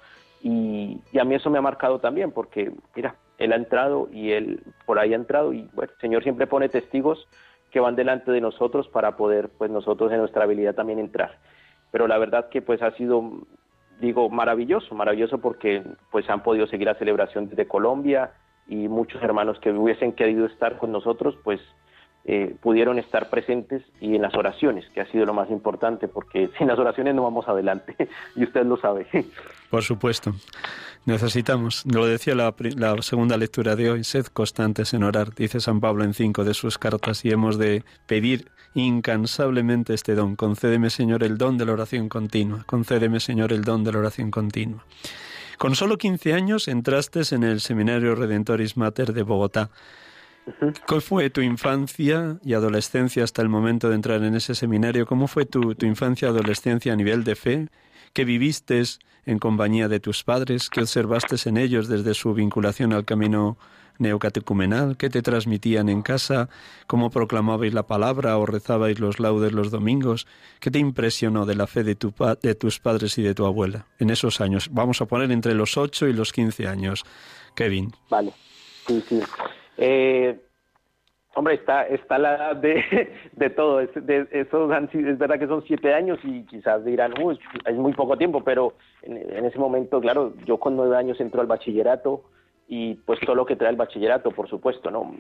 Y, 0.41 1.01
a 1.19 1.23
mí 1.23 1.35
eso 1.35 1.49
me 1.49 1.57
ha 1.57 1.61
marcado 1.61 1.99
también, 1.99 2.31
porque 2.31 2.71
mira, 2.95 3.15
él 3.37 3.53
ha 3.53 3.55
entrado 3.55 4.09
y 4.11 4.31
él 4.31 4.63
por 4.85 4.99
ahí 4.99 5.13
ha 5.13 5.17
entrado 5.17 5.53
y 5.53 5.69
bueno, 5.73 5.91
el 5.93 5.99
Señor 5.99 6.23
siempre 6.23 6.47
pone 6.47 6.69
testigos 6.69 7.27
que 7.71 7.79
van 7.79 7.95
delante 7.95 8.31
de 8.31 8.41
nosotros 8.41 8.87
para 8.87 9.15
poder 9.15 9.49
pues 9.57 9.69
nosotros 9.69 10.11
en 10.11 10.19
nuestra 10.19 10.43
habilidad 10.43 10.75
también 10.75 10.99
entrar. 10.99 11.37
Pero 11.91 12.07
la 12.07 12.17
verdad 12.17 12.49
que 12.49 12.61
pues 12.61 12.81
ha 12.81 12.91
sido, 12.91 13.23
digo, 13.99 14.29
maravilloso, 14.29 14.95
maravilloso 14.95 15.39
porque 15.39 15.83
pues 16.11 16.27
han 16.29 16.41
podido 16.41 16.67
seguir 16.67 16.87
la 16.87 16.95
celebración 16.95 17.47
desde 17.49 17.67
Colombia 17.67 18.31
y 18.67 18.87
muchos 18.87 19.21
hermanos 19.21 19.59
que 19.59 19.71
hubiesen 19.71 20.13
querido 20.13 20.45
estar 20.45 20.77
con 20.77 20.91
nosotros 20.91 21.37
pues 21.43 21.59
eh, 22.31 22.55
pudieron 22.61 22.99
estar 22.99 23.31
presentes 23.31 23.81
y 23.99 24.15
en 24.15 24.21
las 24.21 24.35
oraciones, 24.35 24.85
que 24.93 25.01
ha 25.01 25.07
sido 25.07 25.25
lo 25.25 25.33
más 25.33 25.49
importante, 25.49 26.07
porque 26.07 26.51
sin 26.59 26.67
las 26.67 26.77
oraciones 26.77 27.15
no 27.15 27.23
vamos 27.23 27.47
adelante, 27.47 27.95
y 28.35 28.43
usted 28.43 28.65
lo 28.67 28.77
sabe. 28.77 29.07
Por 29.71 29.81
supuesto. 29.81 30.35
Necesitamos, 31.05 31.85
lo 31.91 32.05
decía 32.05 32.35
la, 32.35 32.53
la, 32.75 33.01
segunda 33.01 33.35
lectura 33.35 33.75
de 33.75 33.89
hoy, 33.89 34.03
sed 34.03 34.27
constantes 34.27 34.93
en 34.93 35.03
orar, 35.03 35.33
dice 35.33 35.59
San 35.59 35.79
Pablo 35.79 36.03
en 36.03 36.13
cinco 36.13 36.43
de 36.43 36.53
sus 36.53 36.77
cartas, 36.77 37.25
y 37.25 37.31
hemos 37.31 37.57
de 37.57 37.83
pedir 38.05 38.51
incansablemente 38.75 39.95
este 39.95 40.13
don. 40.13 40.35
Concédeme, 40.35 40.91
Señor, 40.91 41.23
el 41.23 41.39
don 41.39 41.57
de 41.57 41.65
la 41.65 41.73
oración 41.73 42.09
continua. 42.09 42.63
Concédeme, 42.67 43.19
Señor, 43.19 43.53
el 43.53 43.63
don 43.63 43.83
de 43.83 43.91
la 43.91 43.99
oración 43.99 44.29
continua. 44.29 44.85
Con 45.57 45.73
solo 45.73 45.97
15 45.97 46.35
años 46.35 46.67
entraste 46.67 47.21
en 47.31 47.43
el 47.43 47.59
Seminario 47.59 48.13
Redentoris 48.13 48.77
Mater 48.77 49.13
de 49.13 49.23
Bogotá. 49.23 49.71
¿Cuál 50.87 51.01
fue 51.01 51.29
tu 51.29 51.41
infancia 51.41 52.37
y 52.43 52.53
adolescencia 52.53 53.23
hasta 53.23 53.41
el 53.41 53.49
momento 53.49 53.89
de 53.89 53.95
entrar 53.95 54.23
en 54.23 54.35
ese 54.35 54.55
seminario? 54.55 55.05
¿Cómo 55.05 55.27
fue 55.27 55.45
tu, 55.45 55.75
infancia 55.81 56.27
y 56.27 56.31
adolescencia 56.31 56.93
a 56.93 56.95
nivel 56.95 57.23
de 57.23 57.35
fe? 57.35 57.67
que 58.13 58.25
viviste 58.25 58.81
en 59.25 59.37
compañía 59.37 59.87
de 59.87 59.99
tus 59.99 60.23
padres, 60.23 60.69
que 60.69 60.81
observaste 60.81 61.35
en 61.47 61.57
ellos 61.57 61.87
desde 61.87 62.15
su 62.15 62.33
vinculación 62.33 62.91
al 62.91 63.05
camino 63.05 63.57
neocatecumenal, 63.99 64.97
que 64.97 65.09
te 65.09 65.21
transmitían 65.21 65.89
en 65.89 66.01
casa, 66.01 66.49
cómo 66.87 67.11
proclamabais 67.11 67.73
la 67.73 67.85
palabra 67.85 68.37
o 68.37 68.45
rezabais 68.45 68.99
los 68.99 69.19
laudes 69.19 69.51
los 69.51 69.71
domingos, 69.71 70.25
qué 70.59 70.71
te 70.71 70.79
impresionó 70.79 71.45
de 71.45 71.55
la 71.55 71.67
fe 71.67 71.83
de, 71.83 71.97
de 72.41 72.55
tus 72.55 72.79
padres 72.79 73.17
y 73.17 73.21
de 73.21 73.35
tu 73.35 73.45
abuela 73.45 73.85
en 73.99 74.09
esos 74.09 74.41
años. 74.41 74.69
Vamos 74.71 75.01
a 75.01 75.05
poner 75.05 75.31
entre 75.31 75.53
los 75.53 75.77
8 75.77 76.07
y 76.07 76.13
los 76.13 76.31
15 76.31 76.67
años. 76.67 77.03
Kevin. 77.55 77.91
Vale, 78.09 78.33
sí, 78.87 79.03
sí. 79.07 79.21
Eh, 79.81 80.37
hombre, 81.35 81.55
está, 81.55 81.87
está 81.87 82.17
la 82.17 82.35
edad 82.35 82.55
de, 82.57 83.09
de 83.31 83.49
todo. 83.49 83.79
Es, 83.79 83.89
de, 84.05 84.27
esos 84.31 84.71
es 84.93 85.17
verdad 85.17 85.39
que 85.39 85.47
son 85.47 85.63
siete 85.63 85.93
años 85.93 86.19
y 86.23 86.43
quizás 86.45 86.83
dirán, 86.83 87.13
uy, 87.21 87.39
es 87.65 87.75
muy 87.75 87.93
poco 87.93 88.17
tiempo, 88.17 88.43
pero 88.43 88.73
en, 89.03 89.17
en, 89.17 89.45
ese 89.45 89.57
momento, 89.57 90.01
claro, 90.01 90.33
yo 90.45 90.57
con 90.59 90.75
nueve 90.75 90.97
años 90.97 91.19
entro 91.21 91.41
al 91.41 91.47
bachillerato 91.47 92.23
y 92.67 92.95
pues 92.95 93.19
todo 93.21 93.35
lo 93.35 93.45
que 93.45 93.55
trae 93.55 93.71
el 93.71 93.77
bachillerato, 93.77 94.31
por 94.31 94.49
supuesto, 94.49 94.91
¿no? 94.91 95.11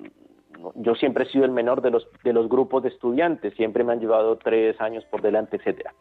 Yo 0.75 0.93
siempre 0.95 1.23
he 1.23 1.29
sido 1.29 1.45
el 1.45 1.51
menor 1.51 1.81
de 1.81 1.89
los, 1.89 2.05
de 2.23 2.33
los 2.33 2.49
grupos 2.49 2.83
de 2.83 2.89
estudiantes, 2.89 3.53
siempre 3.53 3.85
me 3.85 3.93
han 3.93 4.01
llevado 4.01 4.37
tres 4.37 4.79
años 4.81 5.05
por 5.05 5.21
delante, 5.21 5.55
etcétera. 5.55 5.93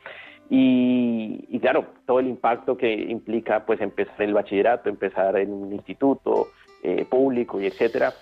Y, 0.51 1.45
y, 1.49 1.61
claro, 1.61 1.85
todo 2.07 2.19
el 2.19 2.27
impacto 2.27 2.77
que 2.77 2.93
implica 2.93 3.65
pues 3.65 3.81
empezar 3.81 4.21
el 4.23 4.35
bachillerato, 4.35 4.89
empezar 4.89 5.37
en 5.39 5.53
un 5.53 5.73
instituto 5.73 6.49
eh, 6.83 7.05
público 7.09 7.61
y 7.61 7.67
etcétera. 7.67 8.13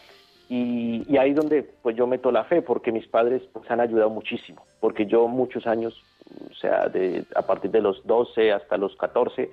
Y, 0.48 1.04
y, 1.08 1.16
ahí 1.18 1.32
donde 1.32 1.64
pues 1.82 1.96
yo 1.96 2.06
meto 2.06 2.30
la 2.30 2.44
fe, 2.44 2.62
porque 2.62 2.92
mis 2.92 3.06
padres 3.08 3.42
pues 3.52 3.68
han 3.70 3.80
ayudado 3.80 4.10
muchísimo, 4.10 4.64
porque 4.78 5.06
yo 5.06 5.26
muchos 5.26 5.66
años, 5.66 6.00
o 6.48 6.54
sea, 6.54 6.88
de, 6.88 7.24
a 7.34 7.42
partir 7.42 7.72
de 7.72 7.80
los 7.80 8.06
12 8.06 8.52
hasta 8.52 8.76
los 8.76 8.94
14, 8.96 9.50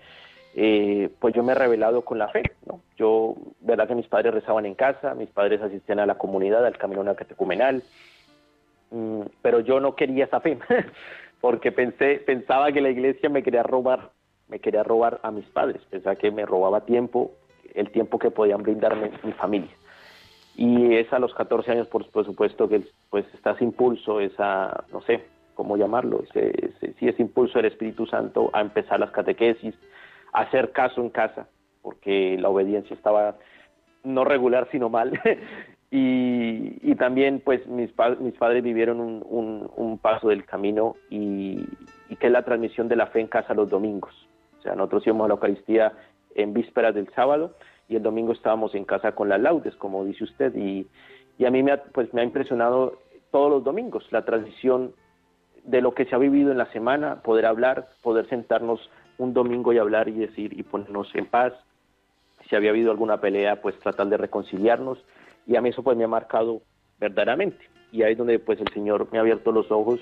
eh, 0.56 1.10
pues 1.20 1.34
yo 1.34 1.42
me 1.42 1.54
he 1.54 1.56
revelado 1.56 2.04
con 2.04 2.20
la 2.20 2.28
fe, 2.28 2.44
¿no? 2.68 2.82
Yo, 2.96 3.36
verdad 3.62 3.88
que 3.88 3.96
mis 3.96 4.08
padres 4.08 4.36
rezaban 4.36 4.68
en 4.68 4.76
casa, 4.76 5.16
mis 5.16 5.30
padres 5.30 5.62
asistían 5.62 6.00
a 6.00 6.06
la 6.06 6.20
comunidad, 6.20 6.64
al 6.64 6.78
camino 6.78 7.04
catecumenal, 7.16 7.82
mmm, 8.92 9.22
pero 9.42 9.62
yo 9.62 9.80
no 9.80 9.96
quería 9.96 10.26
esa 10.26 10.42
fe, 10.42 10.60
porque 11.42 11.72
pensé, 11.72 12.22
pensaba 12.24 12.72
que 12.72 12.82
la 12.82 12.92
iglesia 12.92 13.30
me 13.30 13.42
quería 13.42 13.64
robar, 13.64 14.12
me 14.48 14.60
quería 14.60 14.84
robar 14.84 15.20
a 15.24 15.32
mis 15.32 15.46
padres, 15.46 15.82
pensaba 15.90 16.16
que 16.16 16.30
me 16.30 16.46
robaba 16.46 16.86
tiempo, 16.86 17.32
el 17.74 17.90
tiempo 17.90 18.20
que 18.20 18.30
podían 18.30 18.62
brindarme 18.62 19.10
mi 19.24 19.32
familia. 19.32 19.72
Y 20.56 20.96
es 20.96 21.12
a 21.12 21.20
los 21.20 21.34
14 21.34 21.72
años, 21.72 21.88
por, 21.88 22.06
supuesto, 22.06 22.70
que 22.70 22.84
pues 23.10 23.26
está 23.34 23.52
ese 23.52 23.64
impulso, 23.64 24.20
esa, 24.20 24.84
no 24.92 25.02
sé 25.02 25.24
cómo 25.56 25.78
llamarlo, 25.78 26.24
ese, 26.24 26.50
ese, 26.66 26.94
sí, 26.94 27.08
ese 27.08 27.22
impulso 27.22 27.58
del 27.58 27.72
Espíritu 27.72 28.06
Santo 28.06 28.50
a 28.54 28.62
empezar 28.62 29.00
las 29.00 29.12
catequesis, 29.12 29.76
hacer 30.32 30.72
caso 30.72 31.02
en 31.02 31.10
casa, 31.10 31.48
porque 31.82 32.38
la 32.40 32.50
obediencia 32.50 32.96
estaba 32.96 33.36
no 34.04 34.24
regular, 34.26 34.68
sino 34.72 34.90
mal. 34.90 35.20
y, 35.92 36.96
también, 36.96 37.42
pues, 37.44 37.66
mis, 37.68 37.92
mis 38.20 38.34
padres 38.36 38.64
vivieron 38.64 39.00
un, 39.00 39.26
un, 39.28 39.72
un, 39.76 39.98
paso 39.98 40.30
del 40.30 40.46
camino 40.46 40.96
y, 41.10 41.66
y, 42.10 42.16
que 42.16 42.28
es 42.28 42.32
la 42.32 42.46
transmisión 42.46 42.88
de 42.88 42.96
la 42.96 43.08
fe 43.08 43.20
en 43.22 43.28
casa 43.28 43.54
los 43.54 43.70
domingos. 43.70 44.14
O 44.60 44.62
sea, 44.62 44.76
nosotros 44.76 45.06
íbamos 45.06 45.26
a 45.26 45.28
la 45.30 45.34
Eucaristía 45.34 45.94
en 46.36 46.54
vísperas 46.54 46.96
del 46.96 47.10
sábado 47.14 47.56
y 47.88 47.96
el 47.96 48.04
domingo 48.04 48.34
estábamos 48.34 48.76
en 48.76 48.86
casa 48.86 49.14
con 49.14 49.30
las 49.30 49.42
laudes, 49.42 49.76
como 49.76 50.06
dice 50.06 50.24
usted, 50.24 50.56
y, 50.56 50.88
y 51.38 51.46
a 51.46 51.52
mí 51.52 51.64
me 51.64 51.74
ha, 51.74 51.84
pues, 51.84 52.14
me 52.14 52.22
ha 52.22 52.24
impresionado 52.24 53.00
todos 53.32 53.50
los 53.50 53.64
domingos 53.64 54.06
la 54.12 54.24
transmisión 54.26 54.94
de 55.64 55.82
lo 55.82 55.94
que 55.94 56.06
se 56.06 56.16
ha 56.16 56.20
vivido 56.20 56.52
en 56.52 56.58
la 56.58 56.72
semana, 56.72 57.22
poder 57.24 57.46
hablar, 57.46 57.90
poder 58.02 58.28
sentarnos 58.30 58.90
un 59.18 59.34
domingo 59.34 59.74
y 59.74 59.78
hablar 59.78 60.10
y 60.10 60.14
decir 60.14 60.58
y 60.58 60.64
ponernos 60.64 61.14
en 61.16 61.26
paz. 61.26 61.54
Si 62.50 62.56
había 62.56 62.72
habido 62.72 62.92
alguna 62.92 63.22
pelea, 63.22 63.62
pues 63.62 63.80
tratar 63.80 64.08
de 64.08 64.18
reconciliarnos. 64.18 65.04
Y 65.48 65.56
a 65.56 65.62
mí 65.62 65.70
eso 65.70 65.84
pues 65.84 65.98
me 65.98 66.04
ha 66.04 66.08
marcado 66.08 66.62
verdaderamente. 67.00 67.66
Y 67.92 68.04
ahí 68.04 68.14
es 68.14 68.18
donde 68.18 68.40
pues 68.40 68.60
el 68.60 68.68
Señor 68.74 69.08
me 69.12 69.18
ha 69.18 69.22
abierto 69.22 69.52
los 69.52 69.72
ojos 69.72 70.00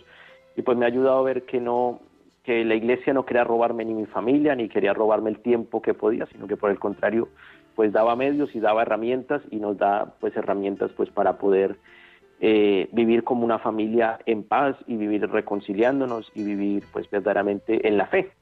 y 0.56 0.62
pues 0.62 0.78
me 0.78 0.86
ha 0.86 0.88
ayudado 0.88 1.20
a 1.20 1.24
ver 1.24 1.44
que 1.44 1.60
no 1.60 2.00
que 2.44 2.66
la 2.66 2.74
iglesia 2.74 3.14
no 3.14 3.24
quería 3.24 3.44
robarme 3.44 3.86
ni 3.86 3.94
mi 3.94 4.08
familia 4.08 4.56
ni 4.56 4.68
quería 4.68 4.94
robarme 4.94 5.30
el 5.30 5.40
tiempo 5.40 5.82
que 5.82 5.94
podía, 5.94 6.26
sino 6.26 6.48
que 6.48 6.58
por 6.58 6.72
el 6.72 6.80
contrario 6.80 7.28
pues 7.82 7.94
daba 7.94 8.16
medios 8.16 8.56
y 8.56 8.60
daba 8.60 8.84
herramientas 8.84 9.42
y 9.50 9.56
nos 9.56 9.76
da 9.76 10.14
pues 10.20 10.38
herramientas 10.38 10.92
pues 10.96 11.10
para 11.10 11.40
poder 11.40 11.78
eh, 12.40 12.88
vivir 12.92 13.24
como 13.24 13.44
una 13.44 13.58
familia 13.58 14.20
en 14.28 14.44
paz 14.44 14.76
y 14.86 14.98
vivir 14.98 15.28
reconciliándonos 15.28 16.32
y 16.36 16.44
vivir 16.44 16.84
pues 16.94 17.10
verdaderamente 17.10 17.88
en 17.88 17.98
la 17.98 18.06
fe. 18.06 18.34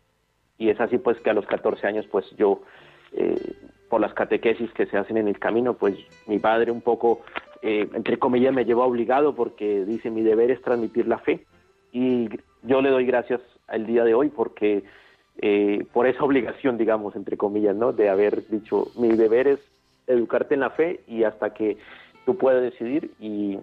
Y 0.58 0.70
es 0.70 0.82
así 0.82 0.98
pues 0.98 1.22
que 1.22 1.30
a 1.30 1.34
los 1.34 1.46
14 1.46 1.88
años 1.88 2.06
pues 2.12 2.26
yo 2.36 2.64
eh, 3.14 3.54
por 3.90 4.02
las 4.02 4.14
catequesis 4.14 4.74
que 4.74 4.88
se 4.88 4.98
hacen 4.98 5.16
en 5.16 5.30
el 5.30 5.40
camino 5.40 5.74
pues 5.76 5.96
mi 6.28 6.40
padre 6.40 6.72
un 6.72 6.82
poco 6.82 7.22
eh, 7.62 7.88
entre 7.94 8.20
comillas 8.20 8.54
me 8.54 8.66
llevó 8.66 8.84
obligado 8.84 9.36
porque 9.36 9.86
dice 9.86 10.12
mi 10.12 10.22
deber 10.22 10.52
es 10.52 10.62
transmitir 10.62 11.08
la 11.08 11.20
fe 11.20 11.46
y 11.94 12.28
yo 12.64 12.82
le 12.82 12.90
doy 12.90 13.06
gracias 13.06 13.40
al 13.70 13.86
día 13.86 14.04
de 14.04 14.16
hoy 14.16 14.28
porque 14.28 14.84
eh, 15.42 15.86
por 15.94 16.08
esa 16.08 16.24
obligación 16.24 16.78
digamos 16.78 17.16
entre 17.16 17.38
comillas 17.38 17.76
no 17.76 17.94
de 17.94 18.10
haber 18.10 18.48
dicho 18.50 18.88
mi 18.96 19.10
deber 19.10 19.48
es 19.48 19.60
educarte 20.08 20.56
en 20.56 20.62
la 20.62 20.72
fe 20.72 21.02
y 21.08 21.24
hasta 21.24 21.54
que 21.54 21.78
tú 22.26 22.38
puedas 22.38 22.62
decidir 22.62 23.12
y, 23.20 23.58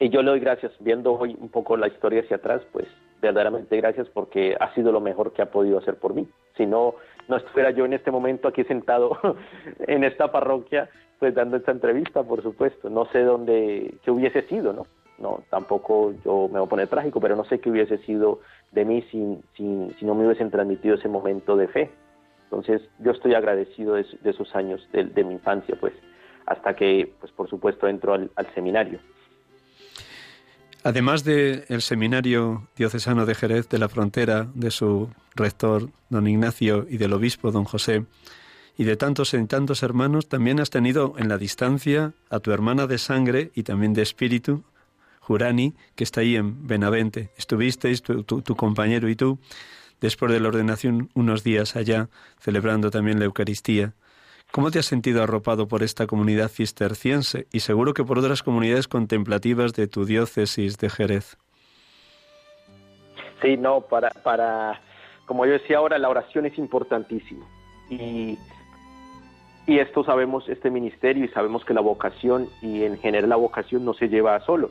yo 0.00 0.22
le 0.22 0.30
doy 0.30 0.40
gracias 0.40 0.72
viendo 0.78 1.12
hoy 1.12 1.36
un 1.40 1.48
poco 1.48 1.76
la 1.76 1.88
historia 1.88 2.20
hacia 2.20 2.36
atrás 2.36 2.62
pues 2.72 2.86
verdaderamente 3.20 3.76
gracias 3.76 4.08
porque 4.08 4.56
ha 4.58 4.72
sido 4.74 4.92
lo 4.92 5.00
mejor 5.00 5.32
que 5.32 5.42
ha 5.42 5.50
podido 5.50 5.78
hacer 5.78 5.96
por 5.96 6.14
mí. 6.14 6.28
Si 6.56 6.66
no, 6.66 6.94
no 7.28 7.36
estuviera 7.36 7.70
yo 7.70 7.84
en 7.84 7.92
este 7.92 8.10
momento 8.10 8.48
aquí 8.48 8.64
sentado 8.64 9.18
en 9.80 10.04
esta 10.04 10.30
parroquia, 10.30 10.88
pues 11.18 11.34
dando 11.34 11.56
esta 11.56 11.72
entrevista, 11.72 12.22
por 12.22 12.42
supuesto. 12.42 12.88
No 12.90 13.06
sé 13.06 13.22
dónde, 13.22 13.94
qué 14.04 14.10
hubiese 14.10 14.42
sido, 14.42 14.72
¿no? 14.72 14.86
No, 15.18 15.42
tampoco 15.50 16.12
yo 16.24 16.48
me 16.52 16.60
voy 16.60 16.66
a 16.66 16.70
poner 16.70 16.88
trágico, 16.88 17.20
pero 17.20 17.34
no 17.34 17.44
sé 17.44 17.58
qué 17.58 17.70
hubiese 17.70 17.98
sido 17.98 18.40
de 18.72 18.84
mí 18.84 19.02
si, 19.10 19.38
si, 19.56 20.04
no 20.04 20.14
me 20.14 20.24
hubiesen 20.24 20.50
transmitido 20.50 20.94
ese 20.94 21.08
momento 21.08 21.56
de 21.56 21.68
fe. 21.68 21.90
Entonces, 22.44 22.82
yo 23.00 23.10
estoy 23.10 23.34
agradecido 23.34 23.94
de, 23.94 24.06
de 24.22 24.30
esos 24.30 24.54
años 24.54 24.86
de, 24.92 25.04
de, 25.04 25.24
mi 25.24 25.34
infancia, 25.34 25.76
pues, 25.78 25.92
hasta 26.46 26.74
que, 26.74 27.12
pues, 27.20 27.32
por 27.32 27.48
supuesto, 27.50 27.88
entro 27.88 28.14
al, 28.14 28.30
seminario. 28.54 29.00
Además 30.84 31.24
del 31.24 31.64
el 31.68 31.82
seminario 31.82 32.68
diocesano 32.76 33.26
de 33.26 33.34
Jerez 33.34 33.68
de 33.68 33.78
la 33.78 33.88
Frontera, 33.88 34.46
de 34.54 34.70
su 34.70 35.10
rector, 35.34 35.90
don 36.08 36.26
Ignacio, 36.28 36.86
y 36.88 36.96
del 36.96 37.12
obispo, 37.12 37.50
don 37.50 37.64
José, 37.64 38.06
y 38.78 38.84
de 38.84 38.96
tantos 38.96 39.34
en 39.34 39.48
tantos 39.48 39.82
hermanos, 39.82 40.28
también 40.28 40.60
has 40.60 40.70
tenido 40.70 41.14
en 41.18 41.28
la 41.28 41.36
distancia 41.36 42.12
a 42.30 42.38
tu 42.38 42.52
hermana 42.52 42.86
de 42.86 42.98
sangre 42.98 43.50
y 43.54 43.64
también 43.64 43.92
de 43.92 44.02
espíritu, 44.02 44.62
Jurani, 45.28 45.74
que 45.94 46.04
está 46.04 46.22
ahí 46.22 46.36
en 46.36 46.66
Benavente. 46.66 47.28
Estuvisteis, 47.36 48.00
tu, 48.00 48.22
tu, 48.22 48.40
tu 48.40 48.56
compañero 48.56 49.10
y 49.10 49.14
tú, 49.14 49.38
después 50.00 50.32
de 50.32 50.40
la 50.40 50.48
ordenación, 50.48 51.10
unos 51.14 51.44
días 51.44 51.76
allá, 51.76 52.08
celebrando 52.40 52.90
también 52.90 53.18
la 53.18 53.26
Eucaristía. 53.26 53.92
¿Cómo 54.52 54.70
te 54.70 54.78
has 54.78 54.86
sentido 54.86 55.22
arropado 55.22 55.68
por 55.68 55.82
esta 55.82 56.06
comunidad 56.06 56.48
cisterciense 56.48 57.46
y 57.52 57.60
seguro 57.60 57.92
que 57.92 58.04
por 58.04 58.18
otras 58.18 58.42
comunidades 58.42 58.88
contemplativas 58.88 59.74
de 59.74 59.86
tu 59.86 60.06
diócesis 60.06 60.78
de 60.78 60.88
Jerez? 60.88 61.36
Sí, 63.42 63.58
no, 63.58 63.82
para, 63.82 64.08
para, 64.24 64.80
como 65.26 65.44
yo 65.44 65.52
decía 65.52 65.76
ahora, 65.76 65.98
la 65.98 66.08
oración 66.08 66.46
es 66.46 66.56
importantísima. 66.56 67.44
Y, 67.90 68.38
y 69.66 69.78
esto 69.78 70.04
sabemos, 70.04 70.48
este 70.48 70.70
ministerio, 70.70 71.26
y 71.26 71.28
sabemos 71.28 71.66
que 71.66 71.74
la 71.74 71.82
vocación, 71.82 72.48
y 72.62 72.84
en 72.84 72.96
general 72.96 73.28
la 73.28 73.36
vocación 73.36 73.84
no 73.84 73.92
se 73.92 74.08
lleva 74.08 74.40
solo, 74.46 74.70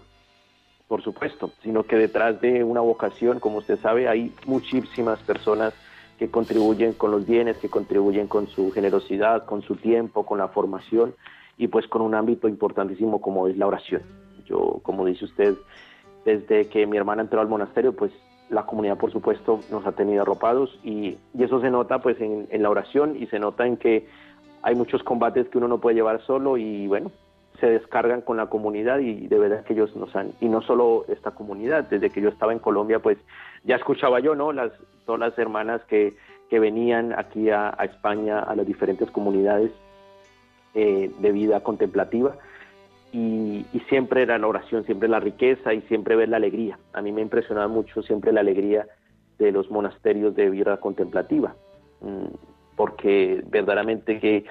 por 0.87 1.03
supuesto, 1.03 1.51
sino 1.61 1.83
que 1.83 1.97
detrás 1.97 2.39
de 2.39 2.63
una 2.63 2.81
vocación, 2.81 3.39
como 3.39 3.57
usted 3.57 3.77
sabe, 3.79 4.07
hay 4.07 4.33
muchísimas 4.45 5.19
personas 5.19 5.73
que 6.17 6.31
contribuyen 6.31 6.93
con 6.93 7.11
los 7.11 7.25
bienes, 7.27 7.57
que 7.57 7.69
contribuyen 7.69 8.27
con 8.27 8.47
su 8.47 8.71
generosidad, 8.71 9.45
con 9.45 9.61
su 9.61 9.75
tiempo, 9.75 10.25
con 10.25 10.39
la 10.39 10.47
formación 10.47 11.13
y 11.57 11.67
pues 11.67 11.87
con 11.87 12.01
un 12.01 12.15
ámbito 12.15 12.47
importantísimo 12.47 13.21
como 13.21 13.47
es 13.47 13.57
la 13.57 13.67
oración. 13.67 14.01
Yo, 14.45 14.79
como 14.81 15.05
dice 15.05 15.25
usted, 15.25 15.55
desde 16.25 16.69
que 16.69 16.87
mi 16.87 16.97
hermana 16.97 17.21
entró 17.21 17.41
al 17.41 17.47
monasterio, 17.47 17.93
pues 17.93 18.11
la 18.49 18.65
comunidad 18.65 18.97
por 18.97 19.11
supuesto 19.11 19.59
nos 19.69 19.85
ha 19.85 19.91
tenido 19.91 20.21
arropados 20.21 20.79
y, 20.83 21.17
y 21.33 21.43
eso 21.43 21.59
se 21.59 21.69
nota 21.69 21.99
pues 21.99 22.19
en, 22.21 22.47
en, 22.49 22.63
la 22.63 22.69
oración 22.69 23.17
y 23.17 23.27
se 23.27 23.39
nota 23.39 23.67
en 23.67 23.75
que 23.75 24.07
hay 24.61 24.73
muchos 24.73 25.03
combates 25.03 25.49
que 25.49 25.57
uno 25.57 25.67
no 25.67 25.79
puede 25.79 25.97
llevar 25.97 26.21
solo 26.25 26.57
y 26.57 26.87
bueno, 26.87 27.11
se 27.59 27.67
descargan 27.67 28.21
con 28.21 28.37
la 28.37 28.47
comunidad 28.47 28.99
y 28.99 29.27
de 29.27 29.39
verdad 29.39 29.63
que 29.63 29.73
ellos 29.73 29.95
nos 29.95 30.15
han, 30.15 30.31
y 30.39 30.47
no 30.47 30.61
solo 30.61 31.05
esta 31.07 31.31
comunidad, 31.31 31.85
desde 31.85 32.09
que 32.09 32.21
yo 32.21 32.29
estaba 32.29 32.53
en 32.53 32.59
Colombia 32.59 32.99
pues 32.99 33.17
ya 33.63 33.75
escuchaba 33.75 34.19
yo, 34.19 34.35
¿no? 34.35 34.51
Las, 34.51 34.71
todas 35.05 35.19
las 35.19 35.37
hermanas 35.39 35.81
que, 35.87 36.13
que 36.49 36.59
venían 36.59 37.13
aquí 37.17 37.49
a, 37.49 37.73
a, 37.77 37.85
España, 37.85 38.39
a 38.39 38.55
las 38.55 38.65
diferentes 38.65 39.09
comunidades 39.11 39.71
eh, 40.73 41.11
de 41.19 41.31
vida 41.31 41.61
contemplativa, 41.61 42.35
y, 43.11 43.65
y, 43.73 43.79
siempre 43.87 44.21
era 44.21 44.37
la 44.37 44.47
oración, 44.47 44.83
siempre 44.83 45.07
la 45.07 45.19
riqueza 45.19 45.73
y 45.73 45.81
siempre 45.83 46.17
ver 46.17 46.27
la 46.27 46.37
alegría. 46.37 46.77
A 46.91 47.01
mí 47.01 47.13
me 47.13 47.21
impresionaba 47.21 47.67
mucho 47.67 48.03
siempre 48.03 48.33
la 48.33 48.41
alegría 48.41 48.85
de 49.39 49.51
los 49.51 49.71
monasterios 49.71 50.35
de 50.35 50.49
vida 50.49 50.77
contemplativa, 50.77 51.55
mm, 52.01 52.27
porque 52.75 53.41
verdaderamente 53.47 54.19
que, 54.19 54.45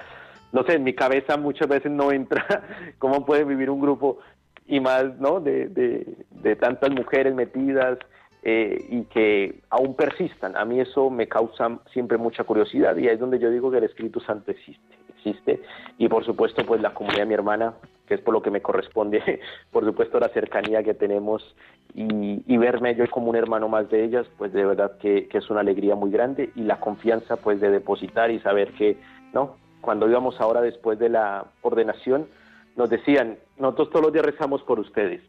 no 0.57 0.63
sé, 0.63 0.73
en 0.73 0.83
mi 0.83 0.93
cabeza 0.93 1.37
muchas 1.37 1.67
veces 1.67 1.91
no 1.91 2.11
entra 2.11 2.43
cómo 2.97 3.23
puede 3.25 3.43
vivir 3.43 3.69
un 3.69 3.79
grupo 3.79 4.17
y 4.65 4.79
más, 4.79 5.17
¿no? 5.19 5.39
De, 5.39 5.69
de, 5.69 6.55
tantas 6.55 6.89
mujeres 6.89 7.35
metidas 7.35 7.99
eh, 8.41 8.83
y 8.89 9.03
que 9.03 9.59
aún 9.69 9.95
persistan. 9.95 10.57
A 10.57 10.65
mí 10.65 10.79
eso 10.79 11.11
me 11.11 11.27
causa 11.27 11.77
siempre 11.93 12.17
mucha 12.17 12.43
curiosidad 12.43 12.97
y 12.97 13.07
ahí 13.07 13.13
es 13.13 13.19
donde 13.19 13.37
yo 13.37 13.51
digo 13.51 13.69
que 13.69 13.77
el 13.77 13.83
Espíritu 13.83 14.19
Santo 14.19 14.49
existe, 14.49 14.95
existe 15.15 15.61
y 15.99 16.07
por 16.07 16.25
supuesto 16.25 16.65
pues 16.65 16.81
la 16.81 16.93
comunidad 16.95 17.21
de 17.21 17.27
mi 17.27 17.35
hermana 17.35 17.75
que 18.07 18.15
es 18.15 18.21
por 18.21 18.33
lo 18.33 18.41
que 18.41 18.49
me 18.49 18.61
corresponde, 18.61 19.41
por 19.71 19.85
supuesto, 19.85 20.19
la 20.19 20.29
cercanía 20.29 20.81
que 20.81 20.95
tenemos 20.95 21.55
y, 21.93 22.57
verme 22.57 22.95
yo 22.95 23.07
como 23.11 23.29
un 23.29 23.35
hermano 23.35 23.69
más 23.69 23.89
de 23.89 24.03
ellas, 24.03 24.25
pues 24.37 24.53
de 24.53 24.65
verdad 24.65 24.97
que, 24.97 25.29
es 25.31 25.49
una 25.49 25.59
alegría 25.59 25.95
muy 25.95 26.09
grande 26.09 26.49
y 26.55 26.61
la 26.61 26.79
confianza 26.79 27.35
pues 27.35 27.61
de 27.61 27.69
depositar 27.69 28.31
y 28.31 28.39
saber 28.39 28.71
que, 28.73 28.97
¿no? 29.33 29.55
Cuando 29.81 30.09
íbamos 30.09 30.39
ahora 30.39 30.61
después 30.61 30.99
de 30.99 31.09
la 31.09 31.45
ordenación, 31.61 32.27
nos 32.75 32.89
decían, 32.89 33.37
nosotros 33.57 33.89
todos 33.89 34.05
los 34.05 34.13
días 34.13 34.25
rezamos 34.25 34.61
por 34.61 34.79
ustedes, 34.79 35.21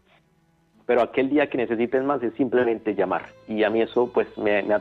pero 0.86 1.02
aquel 1.02 1.30
día 1.30 1.48
que 1.48 1.58
necesiten 1.58 2.06
más 2.06 2.22
es 2.22 2.34
simplemente 2.34 2.94
llamar. 2.94 3.26
Y 3.48 3.64
a 3.64 3.70
mí 3.70 3.80
eso 3.80 4.10
pues 4.12 4.28
me, 4.36 4.62
me 4.62 4.74
ha 4.74 4.76